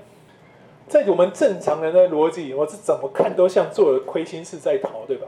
[0.87, 5.27] 在我们正常人的逻辑，我是怎么看都像做了亏心事在逃，对吧？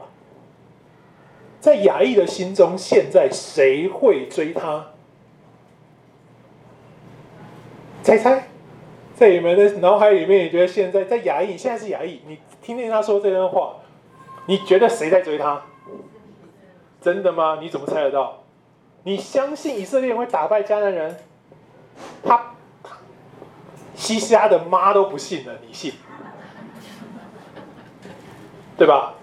[1.60, 4.90] 在牙医的心中，现在谁会追他？
[8.02, 8.48] 猜猜。
[9.14, 13.76] 在你们的脑海里面，你觉得现在在亚裔，现在是亚裔，你听听他说这段话，
[14.46, 15.62] 你觉得谁在追他？
[17.00, 17.58] 真的吗？
[17.60, 18.42] 你怎么猜得到？
[19.04, 21.16] 你相信以色列人会打败迦南人？
[22.24, 22.54] 他
[23.94, 25.92] 西西拉的妈都不信了，你信？
[28.76, 29.14] 对吧？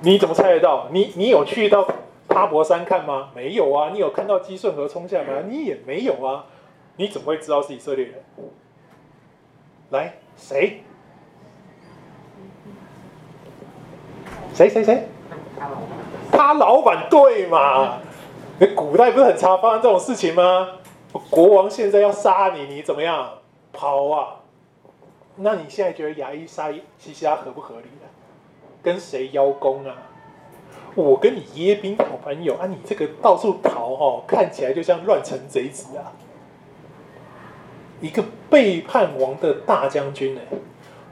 [0.00, 0.88] 你怎么猜得到？
[0.90, 1.86] 你你有去到
[2.28, 3.30] 哈伯山看吗？
[3.34, 3.90] 没有啊。
[3.92, 5.42] 你有看到基顺河冲下吗？
[5.46, 6.46] 你也没有啊。
[6.96, 8.14] 你怎么会知道是以色列人？
[9.90, 10.82] 来，谁？
[14.54, 15.08] 谁谁谁？
[16.32, 17.98] 他老板对嘛？
[18.58, 20.68] 你古代不是很常发生这种事情吗？
[21.30, 23.34] 国王现在要杀你，你怎么样？
[23.72, 24.40] 跑啊！
[25.36, 28.06] 那你现在觉得牙医杀西西拉合不合理啊？
[28.82, 29.94] 跟谁邀功啊？
[30.94, 36.12] 我跟你耶宾好朋友啊，你这个到处逃哦，看起来就像乱臣贼子啊！
[38.00, 40.40] 一个背叛王的大将军呢？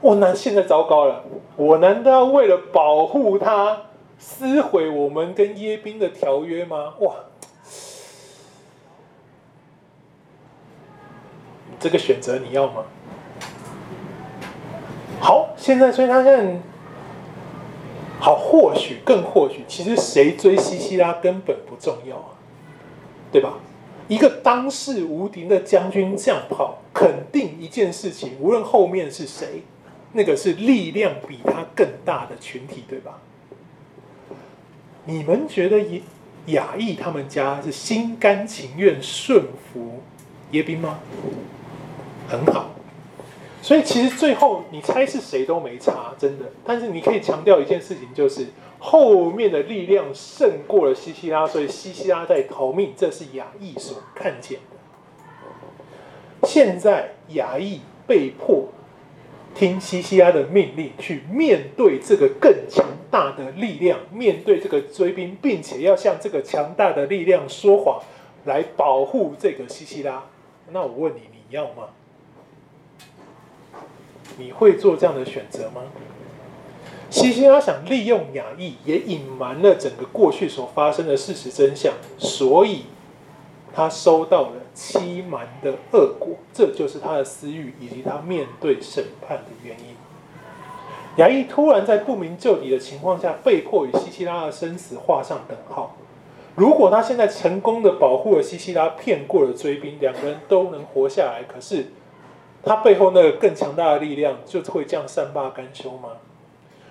[0.01, 1.23] 哇，那现在糟糕了！
[1.55, 3.83] 我难道为了保护他，
[4.19, 6.93] 撕毁我们跟耶宾的条约吗？
[6.99, 7.15] 哇，
[11.79, 12.83] 这个选择你要吗？
[15.19, 16.59] 好，现在所以他现在
[18.19, 22.37] 好，或许更或许，其实谁追西西拉根本不重要啊，
[23.31, 23.53] 对吧？
[24.07, 29.63] 一个当世无敌的将军这样跑，肯定一件事情，无论后面是谁，
[30.13, 33.19] 那个是力量比他更大的群体，对吧？
[35.05, 36.01] 你们觉得
[36.47, 39.43] 亚裔他们家是心甘情愿顺
[39.73, 40.01] 服
[40.51, 40.99] 耶宾吗？
[42.29, 42.71] 很好，
[43.61, 46.45] 所以其实最后你猜是谁都没差，真的。
[46.65, 48.47] 但是你可以强调一件事情，就是。
[48.79, 56.47] 后面的力量胜过了西西拉，所以西西拉在逃命，这是亚裔所看见的。
[56.47, 58.67] 现在亚裔被迫
[59.55, 68.01] 听西西拉的命令，去面对这个更强大的力量，面对这个追兵，并且要向这个强大的力量说谎，
[68.45, 70.23] 来保护这个西西拉。
[70.69, 71.89] 那我问你，你要吗？
[74.37, 75.81] 你会做这样的选择吗？
[77.09, 82.83] 西西拉想利用亚裔，也隐瞒了整个过去所发生的事实真相，所以
[83.73, 89.95] 他收到了欺瞒的恶果，这就是他的私欲以及他面对审判的原因。
[91.15, 95.95] 雅意突然在不明就里的情况下，被迫与西西拉的生死画上等号。
[96.55, 101.87] 如果他现在成功的保护了西西拉，骗过了追兵，两个人都能活下来，可是
[102.63, 106.09] 他背后那个更强大的力量，就会这样善罢甘休吗？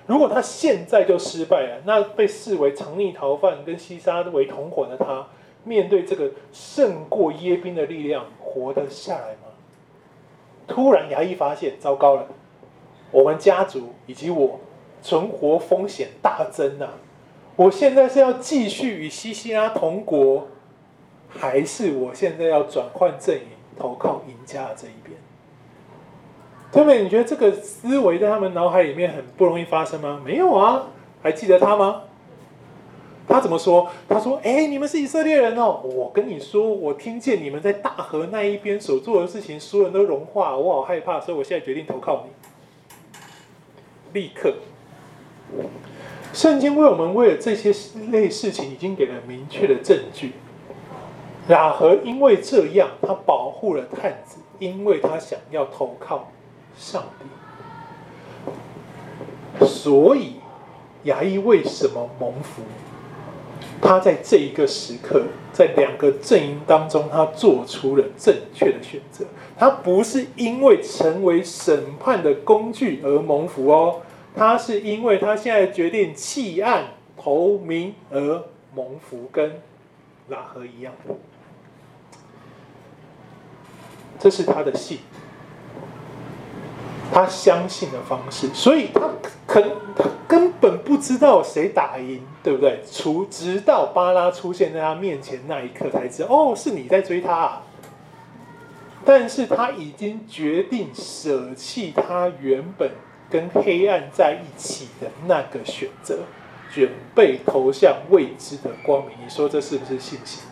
[0.07, 5.27] 如果他现在就失败了，那被视为藏匿逃犯、跟西沙为同伙的他，
[5.65, 9.49] 面对这个胜过耶宾的力量，活得下来吗？
[10.69, 12.29] 突然，牙医发现，糟糕了，
[13.11, 14.61] 我们家族以及我
[15.03, 16.95] 存活风险大增啊！
[17.57, 20.47] 我现在是要继续与西西拉同国，
[21.29, 25.17] 还是我现在要转换阵营，投靠赢家的这一边？
[26.73, 27.03] 对不对？
[27.03, 30.21] 你觉得这个思维在他们脑海里面很不容易发生吗？
[30.25, 30.89] 没有啊，
[31.23, 32.03] 还记得他吗？
[33.29, 33.89] 他怎么说？
[34.09, 42.31] 他说：“哎，你们是以色列人哦，我跟你说，我听见你们在大河那一边所做的事情，所有人都融化，我好害怕，所以我现在决定投靠你。”
[44.13, 44.55] 立刻，
[46.33, 47.75] 圣经为我们为了这些
[48.13, 50.33] 类事情已经给了明确的证据。
[51.49, 56.31] 喇合因为这样，他保护了探子，因为他想要投靠。
[56.77, 57.05] 上
[59.59, 60.37] 帝，所以
[61.05, 62.63] 牙医为什么蒙福？
[63.81, 69.25] 他在这一个时刻，在两个阵营当中，他做出了正确的选择。
[69.59, 74.03] 他不是因为成为审判的工具而蒙福哦，
[74.35, 76.85] 他是因为他现在决定弃暗
[77.17, 79.61] 投明而蒙福，跟
[80.29, 80.93] 拉合一样。
[84.19, 84.99] 这是他的信，
[87.13, 89.09] 他相信的方式，所以他
[89.47, 89.63] 可
[89.97, 92.83] 他根本不知道谁打赢，对不对？
[92.91, 97.63] 除直到巴拉出现在他面前那一刻，才知道哦，是你在追他啊。
[99.05, 102.91] 但是他已经决定舍弃他原本
[103.31, 106.19] 跟黑暗在一起的那个选择，
[106.73, 109.17] 准备投向未知的光明。
[109.25, 110.43] 你说这是不是信心？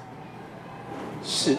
[1.23, 1.57] 是。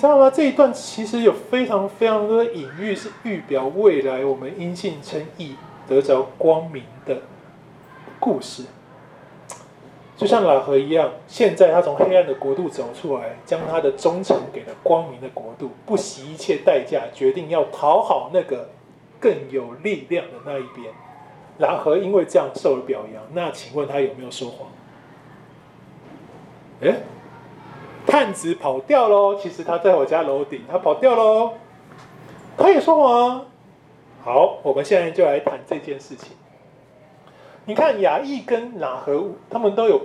[0.00, 0.30] 知道吗？
[0.30, 7.18] 这一段其实有非常非常多的隐喻，是预表未来我们因信称义得着光明的
[8.18, 8.64] 故事。
[10.16, 18.70] 就像喇合一样，现在他从黑暗的国度走出来，将他的忠诚给了光明的国度，不惜一切代价，决定要讨好那个
[19.20, 20.94] 更有力量的那一边。
[21.58, 24.68] 喇合因为这样受了表扬，那请问他有没有说谎？
[26.80, 26.94] 诶
[28.10, 29.36] 探子跑掉喽！
[29.36, 31.52] 其实他在我家楼顶，他跑掉喽。
[32.58, 33.46] 他也说谎。
[34.24, 36.32] 好，我们现在就来谈这件事情。
[37.66, 40.02] 你看亚义跟喇合，他们都有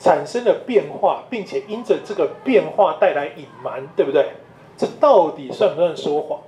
[0.00, 4.32] 产生了变化，并且因着这个变化带来隐瞒，对不对？
[4.76, 6.40] 这到底算不算说谎？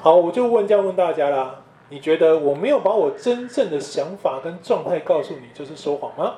[0.00, 1.56] 好，我就问这样问大家啦：
[1.90, 6.36] 你觉得我没有把我真正的想法跟状态告诉你，就是说谎吗？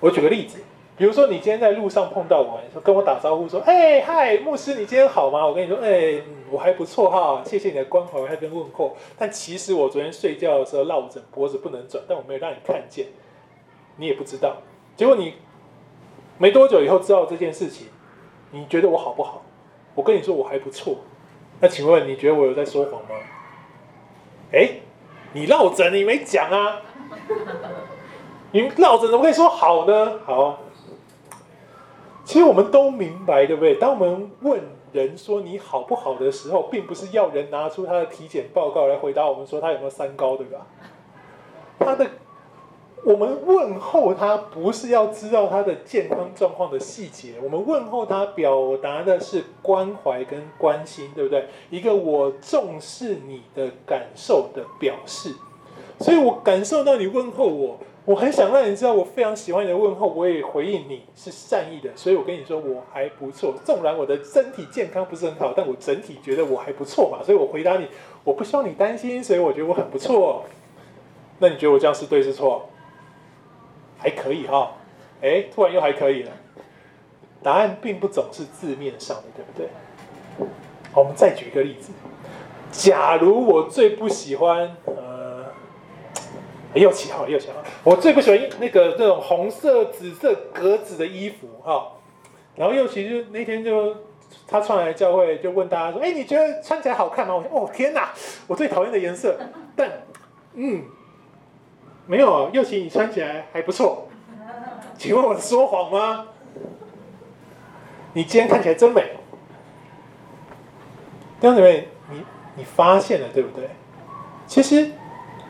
[0.00, 0.60] 我举个例子。
[0.96, 13.08] 比如说，你今天在路上碰到我，说跟我打招呼说：“哎，嗨，牧师，你今天好吗？”我跟你说：“哎，我还不错哈，谢谢你的关怀，还跟问候。”但其实我昨天睡觉的时候落枕，脖子不能转，但我没有让你看见，
[13.96, 14.56] 你也不知道。
[14.96, 15.34] 结果你
[16.38, 17.88] 没多久以后知道这件事情，
[18.52, 19.42] 你觉得我好不好？
[19.94, 20.96] 我跟你说我还不错。
[21.60, 23.16] 那请问你觉得我有在说谎吗？
[24.50, 24.70] 哎，
[25.34, 26.80] 你落枕你没讲啊？
[28.52, 30.20] 你落枕怎么可以说好呢？
[30.24, 30.60] 好。
[32.26, 33.76] 其实我们都明白，对不对？
[33.76, 34.60] 当我们问
[34.92, 40.66] 人说你好不好的时候，并不是要人拿出他的体检报告来回答我们说他有没有三高，对吧？
[41.78, 42.04] 他的，
[43.04, 51.46] 我们问候他不是要知道他的健康状况的细节，我们问候他表达的是关怀跟关心，对不对？
[51.70, 55.32] 一个我重视你的感受的表示，
[56.00, 57.78] 所以我感受到你问候我。
[58.06, 63.52] 我很想让你知道，我非常喜欢你的问候，我也回应你是善意的，所以我跟你说我还不错。
[63.64, 67.88] 纵然我的身体健康不是很好，但我整体觉得我还不错嘛，所以我回答你，
[68.22, 70.44] 我不希望你担心，所以我觉得我很不错。
[71.40, 72.68] 那你觉得我这样是对是错？
[73.98, 74.74] 还可以哈，
[75.20, 76.30] 哎，突然又还可以了。
[77.42, 80.48] 答案并不总是字面上的，对不对？
[80.92, 81.90] 好，我们再举一个例子，
[82.70, 84.76] 假如我最不喜欢。
[86.76, 87.54] 又起好，又起号。
[87.84, 91.92] 我最不喜欢那个那种红色、紫色格子的衣服哈。
[92.54, 93.96] 然后又其实那天就
[94.48, 98.12] 他穿来教会，就问大家说：“哎，你觉得穿起来好看吗？”我说：“哦，天哪，
[98.46, 99.38] 我最讨厌的颜色。”
[99.76, 99.90] 但
[100.54, 100.82] 嗯，
[102.06, 104.08] 没有，又其你穿起来还不错。
[104.96, 106.26] 请问我说谎吗？
[108.14, 109.02] 你今天看起来真美。
[111.38, 112.22] 弟兄姊妹，你
[112.56, 113.68] 你发现了对不对？
[114.46, 114.90] 其实。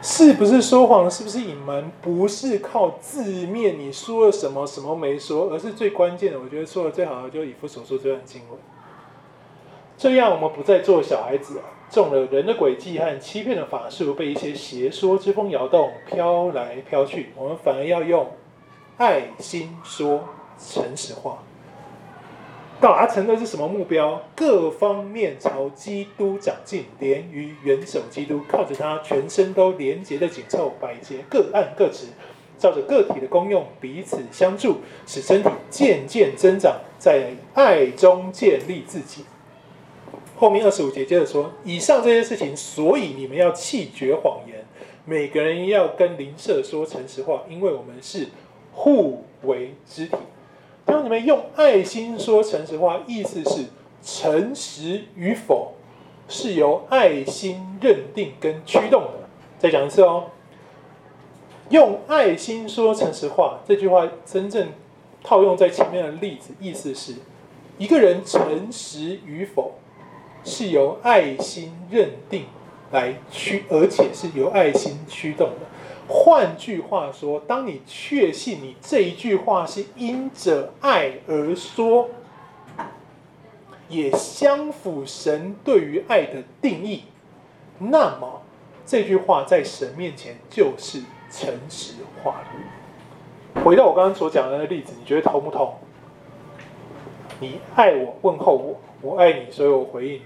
[0.08, 1.10] 是不是说谎？
[1.10, 1.90] 是不是隐瞒？
[2.00, 6.38] 不是靠字面你说了什么什么没说，而是最关键的。
[6.38, 8.56] 我觉得说的最好的就是以弗所说这段经文。
[9.98, 17.30] 这样我们不再做小孩子，中了人的诡计和欺骗的法术，被一些邪说之风摇动，飘来飘去。
[17.34, 18.30] 我们反而要用
[18.98, 20.22] 爱心说
[20.56, 21.42] 诚实话。
[22.80, 24.22] 达成的是什么目标？
[24.34, 32.08] 各方面朝基督长进，连于元首基督，靠着他全身都连结的紧凑，百节各按各职，
[32.58, 39.24] 照着个体的功用彼此相助，使身体渐渐增长，在爱中建立自己。
[40.36, 44.66] 后面二十五节接着说：以上这些事情，所以你们要弃绝谎言，
[45.06, 48.28] 每个人要跟邻舍说诚实话，因为我们是
[48.72, 50.16] 互为肢体。
[50.86, 53.66] 当你们用爱心说诚实话，意思是
[54.02, 55.74] 诚实与否
[56.28, 59.28] 是由爱心认定跟驱动的。
[59.58, 60.26] 再讲一次哦，
[61.70, 64.68] 用爱心说诚实话，这句话真正
[65.24, 67.16] 套用在前面的例子，意思是
[67.78, 69.74] 一个人诚实与否
[70.44, 72.44] 是由爱心认定
[72.92, 75.66] 来驱，而且是由爱心驱动的。
[76.08, 82.10] 换句话说，当你确信你这一句话是因着爱而说，
[83.88, 87.04] 也相符神对于爱的定义，
[87.78, 88.42] 那么
[88.84, 92.42] 这句话在神面前就是诚实话。
[93.64, 95.74] 回到我刚刚所讲的那个例子，你觉得通不通？
[97.40, 100.22] 你爱我，问候我，我爱你，所以我回应你。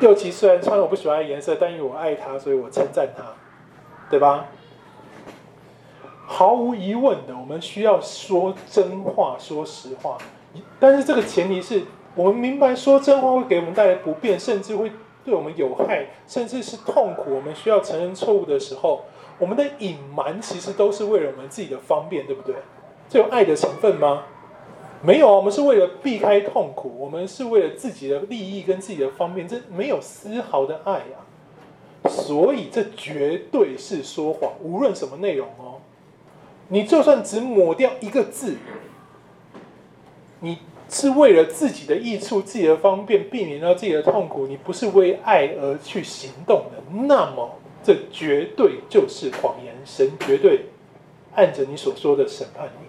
[0.00, 3.24] 六七虽然穿我不喜欢的颜色，但因为我爱他，所以我称赞他，
[4.10, 4.46] 对吧？
[6.28, 10.18] 毫无疑问的，我们需要说真话，说实话。
[10.80, 11.82] 但是这个前提是
[12.14, 14.90] 我们明白说真话会给我们带来不便，甚至会
[15.24, 17.34] 对我们有害，甚至是痛苦。
[17.34, 19.04] 我们需要承认错误的时候，
[19.38, 22.54] 我们的隐瞒其实都是为了我们自己的方便，对不对？
[23.08, 24.24] 这有爱的成分吗？
[25.02, 31.25] 没有啊，我们是为了避开痛苦，我们是为了自己的利益跟自己的方便，这没有丝毫的爱啊！
[32.08, 35.80] 所以这绝对是说谎，无论什么内容哦。
[36.68, 38.56] 你就算只抹掉一个字，
[40.40, 49.74] 你是为了自己的益处、自己的方便，避免到自己的痛苦，你不是为爱而去行动的，那么这绝对就是谎言。
[49.84, 50.66] 神绝对
[51.34, 52.86] 按着你所说的审判你。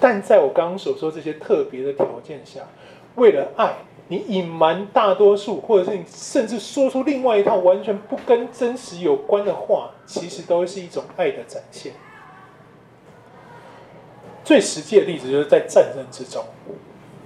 [0.00, 2.60] 但在我刚刚所说这些特别的条件下，
[3.14, 3.76] 为了爱，
[4.08, 11.92] 你隐瞒大多数，或者是你甚至说出另外一套完全不跟真实有关的话，其实都是一种爱的展现。
[14.44, 16.44] 最实际的例子就是在战争之中，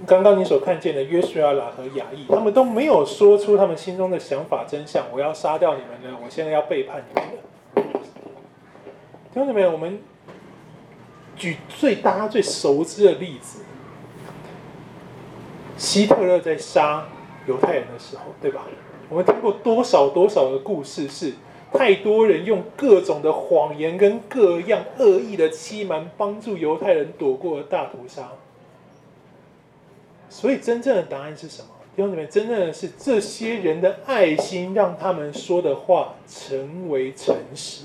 [0.07, 5.05] 刚刚你所看见的约书亚拉和亚义，他们都没有说出他们心中的想法真相。
[5.13, 7.41] 我要杀掉你们了，我现在要背叛你们了。
[9.33, 9.71] 听到没有？
[9.71, 10.01] 我们。
[11.33, 13.61] 举最大家最熟知的例子，
[15.77, 17.07] 希特勒在杀
[17.47, 18.65] 犹太人的时候，对吧？
[19.09, 21.33] 我们听过多少多少的故事，是
[21.73, 28.29] 太多人用各种的谎言跟各样恶意的欺瞒，帮助犹太人躲过了大屠杀。
[30.29, 31.67] 所以，真正的答案是什么？
[31.93, 37.83] 弟兄姊妹，真正的是这些人的爱心，让他们说的话成为诚实。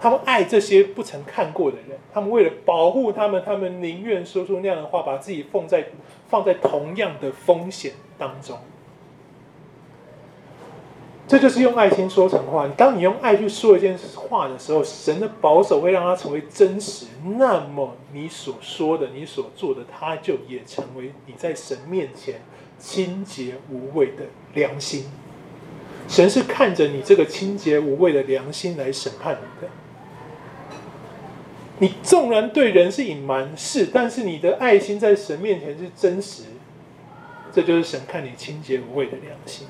[0.00, 5.88] 他们爱这些不曾看过的人，他们为了保护他们，他们宁愿说出那样的话，把自己放在
[6.28, 8.58] 放在同样的风险当中。
[11.28, 12.68] 这就是用爱心说成话。
[12.76, 17.06] 当你用爱去说一件话的时候，神的保守会让它成为真实。
[17.38, 22.42] 那么你所说的、你所做的，它就也成为你在神面前
[22.78, 25.06] 清洁无伪的良心。
[26.06, 29.68] 神是看着你这个清洁无伪的良心来审判你的。
[31.78, 36.44] 你纵然对人是隐瞒，是，但是你的爱心在神面前是真实，
[37.52, 39.66] 这就是神看你清洁无伪的良心。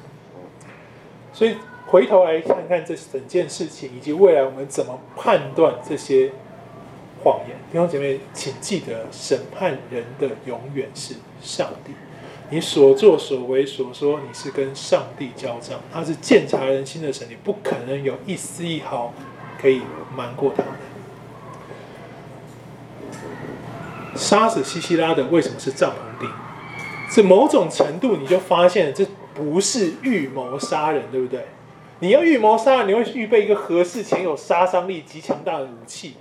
[1.32, 6.30] 所以回头来看看这整件事情，以及未来我们怎么判断这些
[7.22, 7.56] 谎言。
[7.72, 11.92] 弟兄姐妹，请记得，审判人的永远是上帝。
[12.50, 19.12] 你所作所为所说，你是跟上帝交账，他是鉴察人心的神，你不可能有一丝一毫
[19.60, 19.82] 可以
[20.16, 20.68] 瞒过他的。
[24.16, 26.30] 杀死西西拉的为什么是帐篷钉？
[27.08, 31.46] 是某种程度你就发现这不是预谋杀人，对不对？
[32.00, 36.14] 你要预谋杀人，你会预备一个合适且有杀伤力极强大的武器？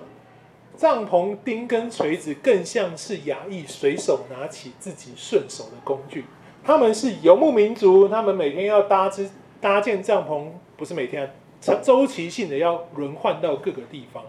[0.78, 6.26] 帐篷钉跟锤子更像是亚裔随手拿起自己顺手的工具。
[6.64, 9.30] 他们是游牧民族，他们每天要搭支
[9.62, 11.34] 搭建帐篷，不是每天，
[11.82, 14.24] 周期性的要轮换到各个地方。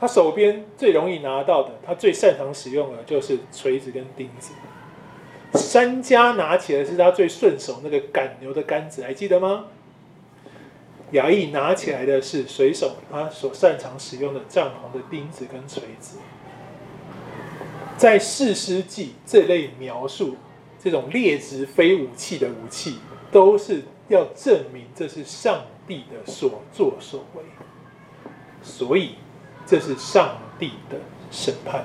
[0.00, 4.52] 他手边最容易拿到的，他最擅长使用的就是锤子跟钉子。
[5.54, 9.64] 珊迦拿起来是他最顺手那个赶牛的杆子，还记得吗？
[11.12, 16.18] 亚义拿起来的是水手他所擅长使用的帐篷的钉子跟锤子。
[17.96, 20.36] 在四师记这类描述
[20.78, 22.98] 这种劣质非武器的武器，
[23.32, 27.42] 都是要证明这是上帝的所作所为。
[28.62, 29.14] 所以。
[29.68, 30.96] 这是上帝的
[31.30, 31.84] 审判，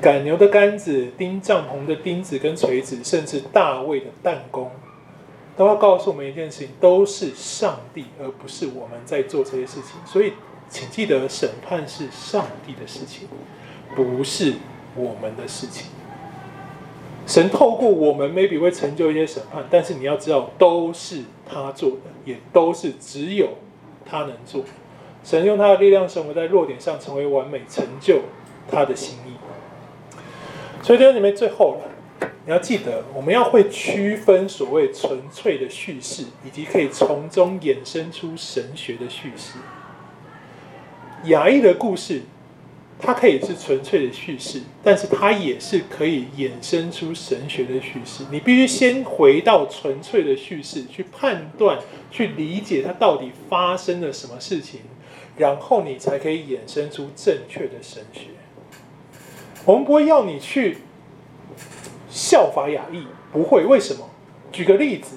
[0.00, 4.70] 赶牛的杆子、钉帐篷的钉子跟锤子，甚至大卫的弹弓，
[5.56, 10.00] 都要告诉我们一件事情：都是上帝，而不是我们在做这些事情。
[10.06, 10.34] 所以，
[10.70, 13.26] 请记得，审判是上帝的事情，
[13.96, 14.54] 不是
[14.94, 15.88] 我们的事情。
[17.26, 23.48] 神透过我们，maybe 会成就一些审判，但是你要知道，都是他做的，也都是只有
[24.06, 24.62] 他能做。
[25.28, 28.22] 神用他的力量，使我们在弱点上成为完美，成就
[28.66, 29.32] 他的心意。
[30.82, 31.82] 所以，在里面最后，
[32.46, 39.58] 你要记得，我们要会区分所谓纯粹的叙事，以及可以从中衍生出神学的叙事。
[41.24, 42.22] 雅义的故事
[42.98, 48.24] 它可以是纯粹的叙事，但是它也是可以衍生出神学的叙事。
[48.30, 51.78] 你必须先回到纯粹的叙事去判断、
[52.10, 54.80] 去理解它到底发生了什么事情，
[55.38, 58.28] 然后你才可以衍生出正确的神学。
[59.64, 60.78] 我们不会要你去
[62.10, 63.64] 效法雅意，不会。
[63.64, 64.08] 为什么？
[64.50, 65.16] 举个例子，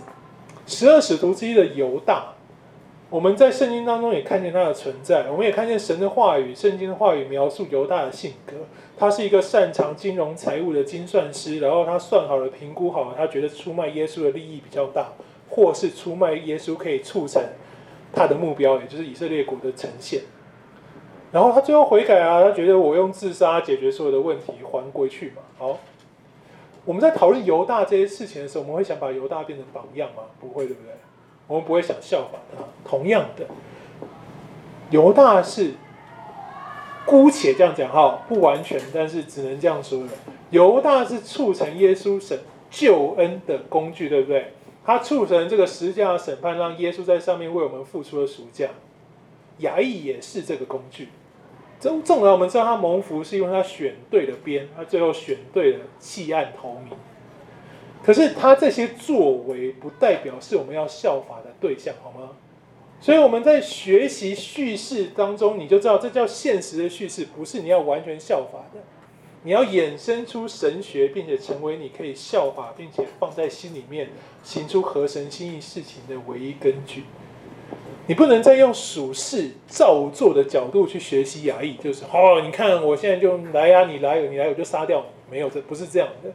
[0.68, 2.34] 十二使徒之一的犹大。
[3.10, 8.54] 我们在圣经当中也看见他的存在，我们也看见神的话语、圣经的话语描述犹大的性格。
[8.98, 15.10] 他是一个擅长金融财务的精算师，然后他算好了、评估好了，他觉得出卖耶稣的利益比较大，
[15.50, 17.44] 或是出卖耶稣可以促成
[18.14, 20.22] 他的目标，也就是以色列国的呈现。
[21.32, 25.42] 然后他最后悔改啊，他觉得我用自杀解决所有的问题，还回去嘛。
[25.58, 25.80] 好，
[26.84, 30.24] 我们在讨论犹大这些事情的时候，我们会想把犹大变成榜样吗？
[30.40, 30.94] 不会，对不对？
[31.48, 32.64] 我们不会想效法他。
[32.84, 33.46] 同样的，
[34.90, 35.72] 犹大是
[37.06, 40.10] 姑且这样讲哈，不完全，但是只能这样说了。
[40.50, 42.38] 犹大是促成耶稣神
[42.70, 44.54] 救恩的工具，对不对？
[44.84, 48.70] 他促成这个十字架的审判，让耶稣在上面为我们付出了赎价。
[49.60, 51.10] 衙役也是这个工具。
[51.80, 56.98] 纵纵然我们知道他蒙福是因为他选对了边，他最后选对了弃暗投明。
[58.04, 62.32] 可是他这些作为不代表是我们要效法的对象，好吗？
[63.00, 68.80] 所以我们在学习叙事当中，你就知道这叫现实的叙事，不是你要完全效法的。
[69.44, 74.10] 你要衍生出神学，并且成为你可以效法，并且放在心里面
[74.44, 77.06] 行出合神心意事情的唯一根据。
[78.08, 86.32] 你不能再用属世照做的角度去学习雅意，就是哦，你看我现在就来呀，你来，你来我就杀掉你，没有，这不是这样的。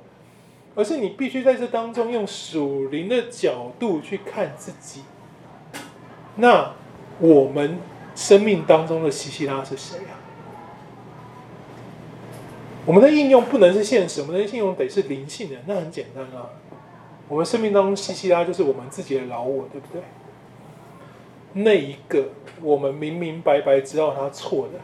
[0.75, 5.03] 而是你必须在这当中用属灵的角度去看自己。
[6.37, 6.75] 那
[7.19, 7.79] 我们
[8.15, 10.16] 生命当中的西西拉是谁啊？
[12.87, 15.57] 我们的应用不能是现实，我们的应用得是灵性的。
[15.67, 16.49] 那很简单啊，
[17.29, 20.01] 我们生命当中西西拉就是我们自己的老我，对不对？
[21.53, 22.29] 那一个
[22.63, 24.79] 我们明明白白知道他错的，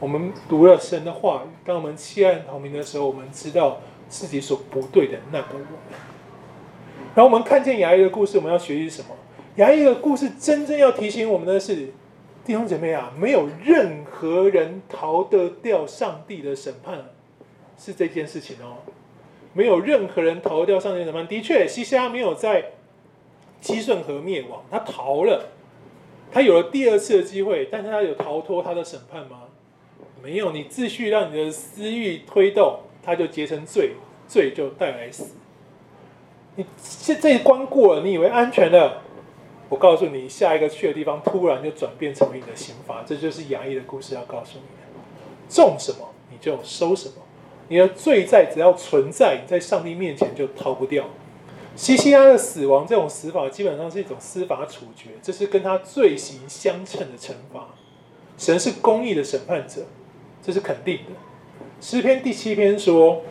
[0.00, 3.78] 我们读了神的话语，当我们弃暗投明的时候，我们知道。
[4.10, 5.76] 自己所不对的那个我，
[7.14, 9.08] 然后我们看见亚异的故事，我们要学习什么？
[9.56, 11.92] 亚异的故事真正要提醒我们的是，
[12.42, 17.04] 弟兄姐妹啊，没有任何人逃得掉上帝的审判，
[17.78, 18.78] 是这件事情哦。
[19.54, 21.26] 没有任何人逃掉上帝审判。
[21.26, 22.72] 的确，西西拉没有在
[23.60, 25.50] 基顺河灭亡，他逃了，
[26.30, 29.44] 他有了第二次的机会，但是他有逃脱他的审判吗？
[30.22, 30.52] 没有。
[30.52, 32.80] 你继续让你的私欲推动。
[33.00, 33.92] 他就结成罪，
[34.26, 35.32] 罪就带来死。
[36.56, 36.66] 你
[37.06, 39.00] 这这一关过了，你以为安全了？
[39.70, 43.02] 我告诉你，下一个去的地方突然就转变成为你的刑罚。
[43.06, 44.82] 这就是亚异的故事要告诉你的：
[45.48, 47.14] 种什么你就收什么。
[47.68, 51.04] 你的罪债只要存在，你在上帝面前就逃不掉。
[51.76, 57.68] 西西拉的死亡，这种死法基本上是一种司法处决，这是跟他罪行相称的惩罚。
[58.36, 59.82] 神是公义的审判者，
[60.42, 61.12] 这是肯定的。
[61.80, 63.22] 诗篇第七篇说，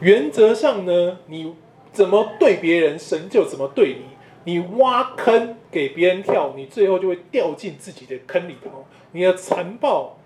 [0.00, 1.54] 原则上呢，你
[1.92, 4.14] 怎么对别人，神就怎么对你。
[4.46, 8.84] 你挖坑给别人跳，你最后就会掉进自己的坑里头。
[9.12, 10.18] 你的残暴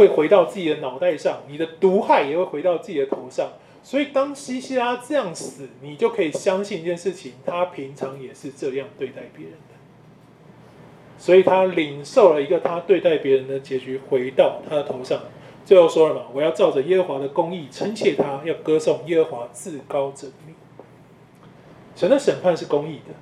[0.00, 3.50] 会回到自己的脑袋上，你的毒害也会回到自己的头上。
[3.82, 9.74] 所以，当西西拉这样死，你就可以相信一件事情：他平常也是这样对待别人的。
[11.18, 15.20] 所以他领受了一个他对待别人的结局，回到他的头上。
[15.66, 20.54] 最后说了嘛，我要照着耶和华的公义称谢他，要歌颂耶和华至高者的名。
[21.94, 23.14] 神的审判是公义的，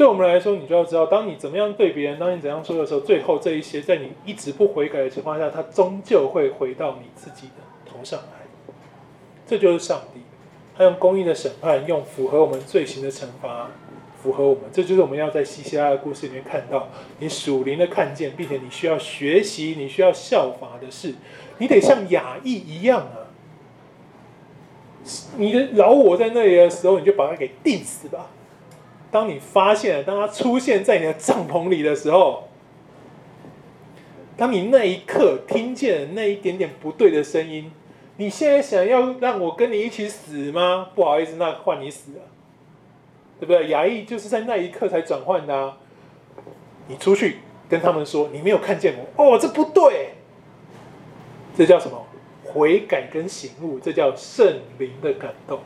[0.00, 8.74] 对我们来说，你就要知道，当你怎么样对别人，当你怎样说的时候，最后这一些，在你一直不悔改的情况下，他终究会回到你自己的头上来。
[9.46, 10.20] 这就是上帝，
[10.74, 13.68] 他用公义的审判，用符合我们罪行的惩罚。
[14.22, 16.88] 符合我们，这就是我们要在西西拉的故事里面看到
[17.18, 21.14] 你属灵的看见，并且你需要学习、你需要效法的事，
[21.58, 23.28] 你得像亚异一样啊！
[25.36, 28.30] 你的老我在那里的时候，你就把它给定死吧。
[29.10, 32.48] 当你发现，当它出现在你的帐篷里的时候，
[34.36, 37.72] 当你那一刻听见那一点点不对的声音，
[38.16, 40.90] 你现在想要让我跟你一起死吗？
[40.94, 42.18] 不好意思，那换你死了。
[43.40, 43.68] 对不对？
[43.68, 45.78] 亚异就是在那一刻才转换的啊。
[46.88, 47.38] 你出去
[47.68, 50.10] 跟他们说，你没有看见我哦，这不对。
[51.56, 52.06] 这叫什么？
[52.44, 55.60] 悔改跟醒悟，这叫圣灵的感动。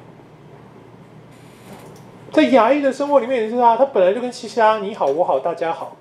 [2.35, 5.97] 在亚异的生活里面也是啊，他本来就跟西西拉你好我好大家好，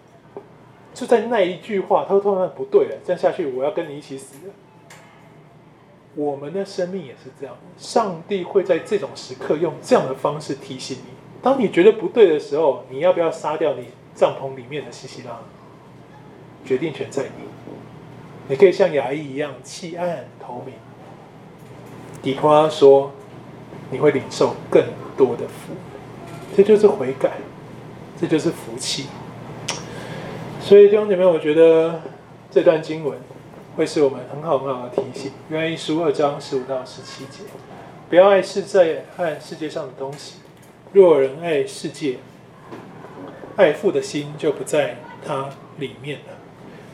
[0.91, 4.53] 就在那一句话，他突然不对了，这样下去我要跟你一起死了。
[6.15, 11.13] 我们的生命也是这样，上帝会在这种时刻用这样的方式提醒你。
[11.43, 15.38] 当你觉得不对的时候，你要不要杀掉你帐篷里面的西西拉？
[16.65, 17.43] 决定权在你。
[18.47, 20.73] 你可以像雅亿一样弃暗投明。
[22.23, 23.11] 底花说，
[23.91, 24.84] 你会领受更
[25.15, 25.73] 多的福，
[26.55, 27.31] 这就是悔改，
[28.19, 29.05] 这就是福气。
[30.61, 32.01] 所以弟兄姐妹，我觉得
[32.51, 33.17] 这段经文
[33.75, 35.31] 会是我们很好很好的提醒。
[35.49, 37.43] 约翰一书二章十五到十七节，
[38.09, 40.35] 不要爱世界和世界上的东西。
[40.93, 42.17] 若人爱世界，
[43.55, 45.49] 爱父的心就不在他
[45.79, 46.33] 里面了。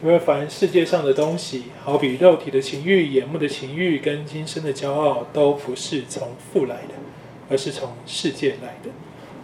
[0.01, 6.93] 因为凡世界上的东西，好比肉体的情欲、眼目的情欲跟今生的骄傲，都不是从父来的，
[7.49, 8.89] 而是从世界来的。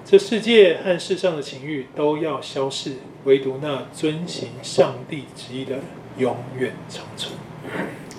[0.08, 5.78] 这世界和世上的情欲都要消逝，唯独那遵行上帝旨意的
[6.20, 7.34] 永远长存。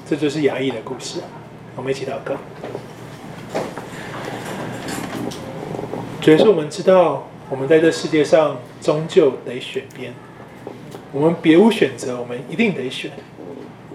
[0.05, 1.21] 这就是雅亿的故事。
[1.77, 2.35] 我们一起祷告。
[6.21, 10.13] 主要是，我们知道，我们在这世界上终究得选边。
[11.13, 13.13] 我们别无选择，我们一定得选。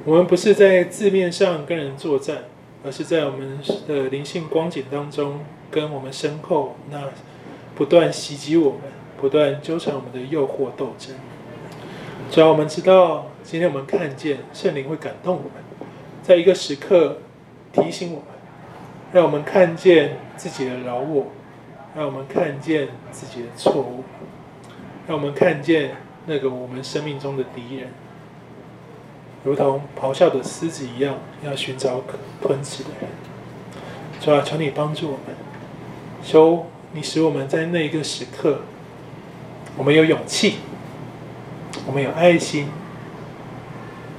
[0.05, 2.45] 我们不是在字面上跟人作战，
[2.85, 7.09] 而是在我们的灵性光景当中，跟我们身后那
[7.81, 8.81] 不断袭击我们、
[9.19, 11.15] 不断纠缠我们的诱惑斗争。
[12.29, 15.53] 只要我们知道，今天我们看见圣灵会感动我们，
[16.21, 17.17] 在一个时刻
[17.73, 18.25] 提醒我们，
[19.11, 21.31] 让我们看见自己的软弱，
[21.95, 24.03] 让我们看见自己的错误，
[25.07, 25.95] 让我们看见。
[26.27, 27.87] 那个我们生命中的敌人，
[29.43, 33.09] 如同咆哮的狮子一样，要寻找可吞吃的人。
[34.19, 35.35] 主啊，求你帮助我们，
[36.23, 38.61] 求你使我们在那一个时刻，
[39.77, 40.55] 我们有勇气，
[41.85, 42.67] 我们有爱心，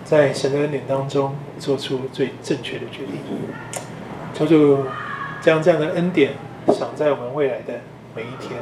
[0.05, 3.17] 在神的恩典当中做出最正确的决定。
[4.35, 4.87] 求主
[5.43, 6.33] 将这样的恩典
[6.69, 7.81] 赏在我们未来的
[8.17, 8.61] 每一天。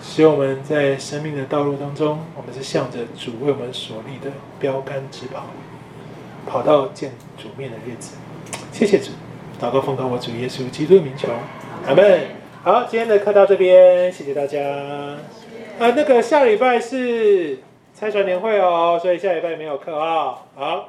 [0.00, 5.46] 使我们在生命的道路当中，我们是向着主为我们所立的标杆直跑，
[6.46, 8.16] 跑到见主面的日子。
[8.70, 9.10] 谢谢主，
[9.60, 11.28] 祷告奉告我主耶稣基督的名求，
[11.88, 12.45] 阿门。
[12.66, 14.58] 好，今天的课到这边，谢谢大家。
[15.78, 17.58] 啊，那个下礼拜是
[17.94, 20.42] 猜船年会哦，所以下礼拜没有课啊。
[20.56, 20.88] 好。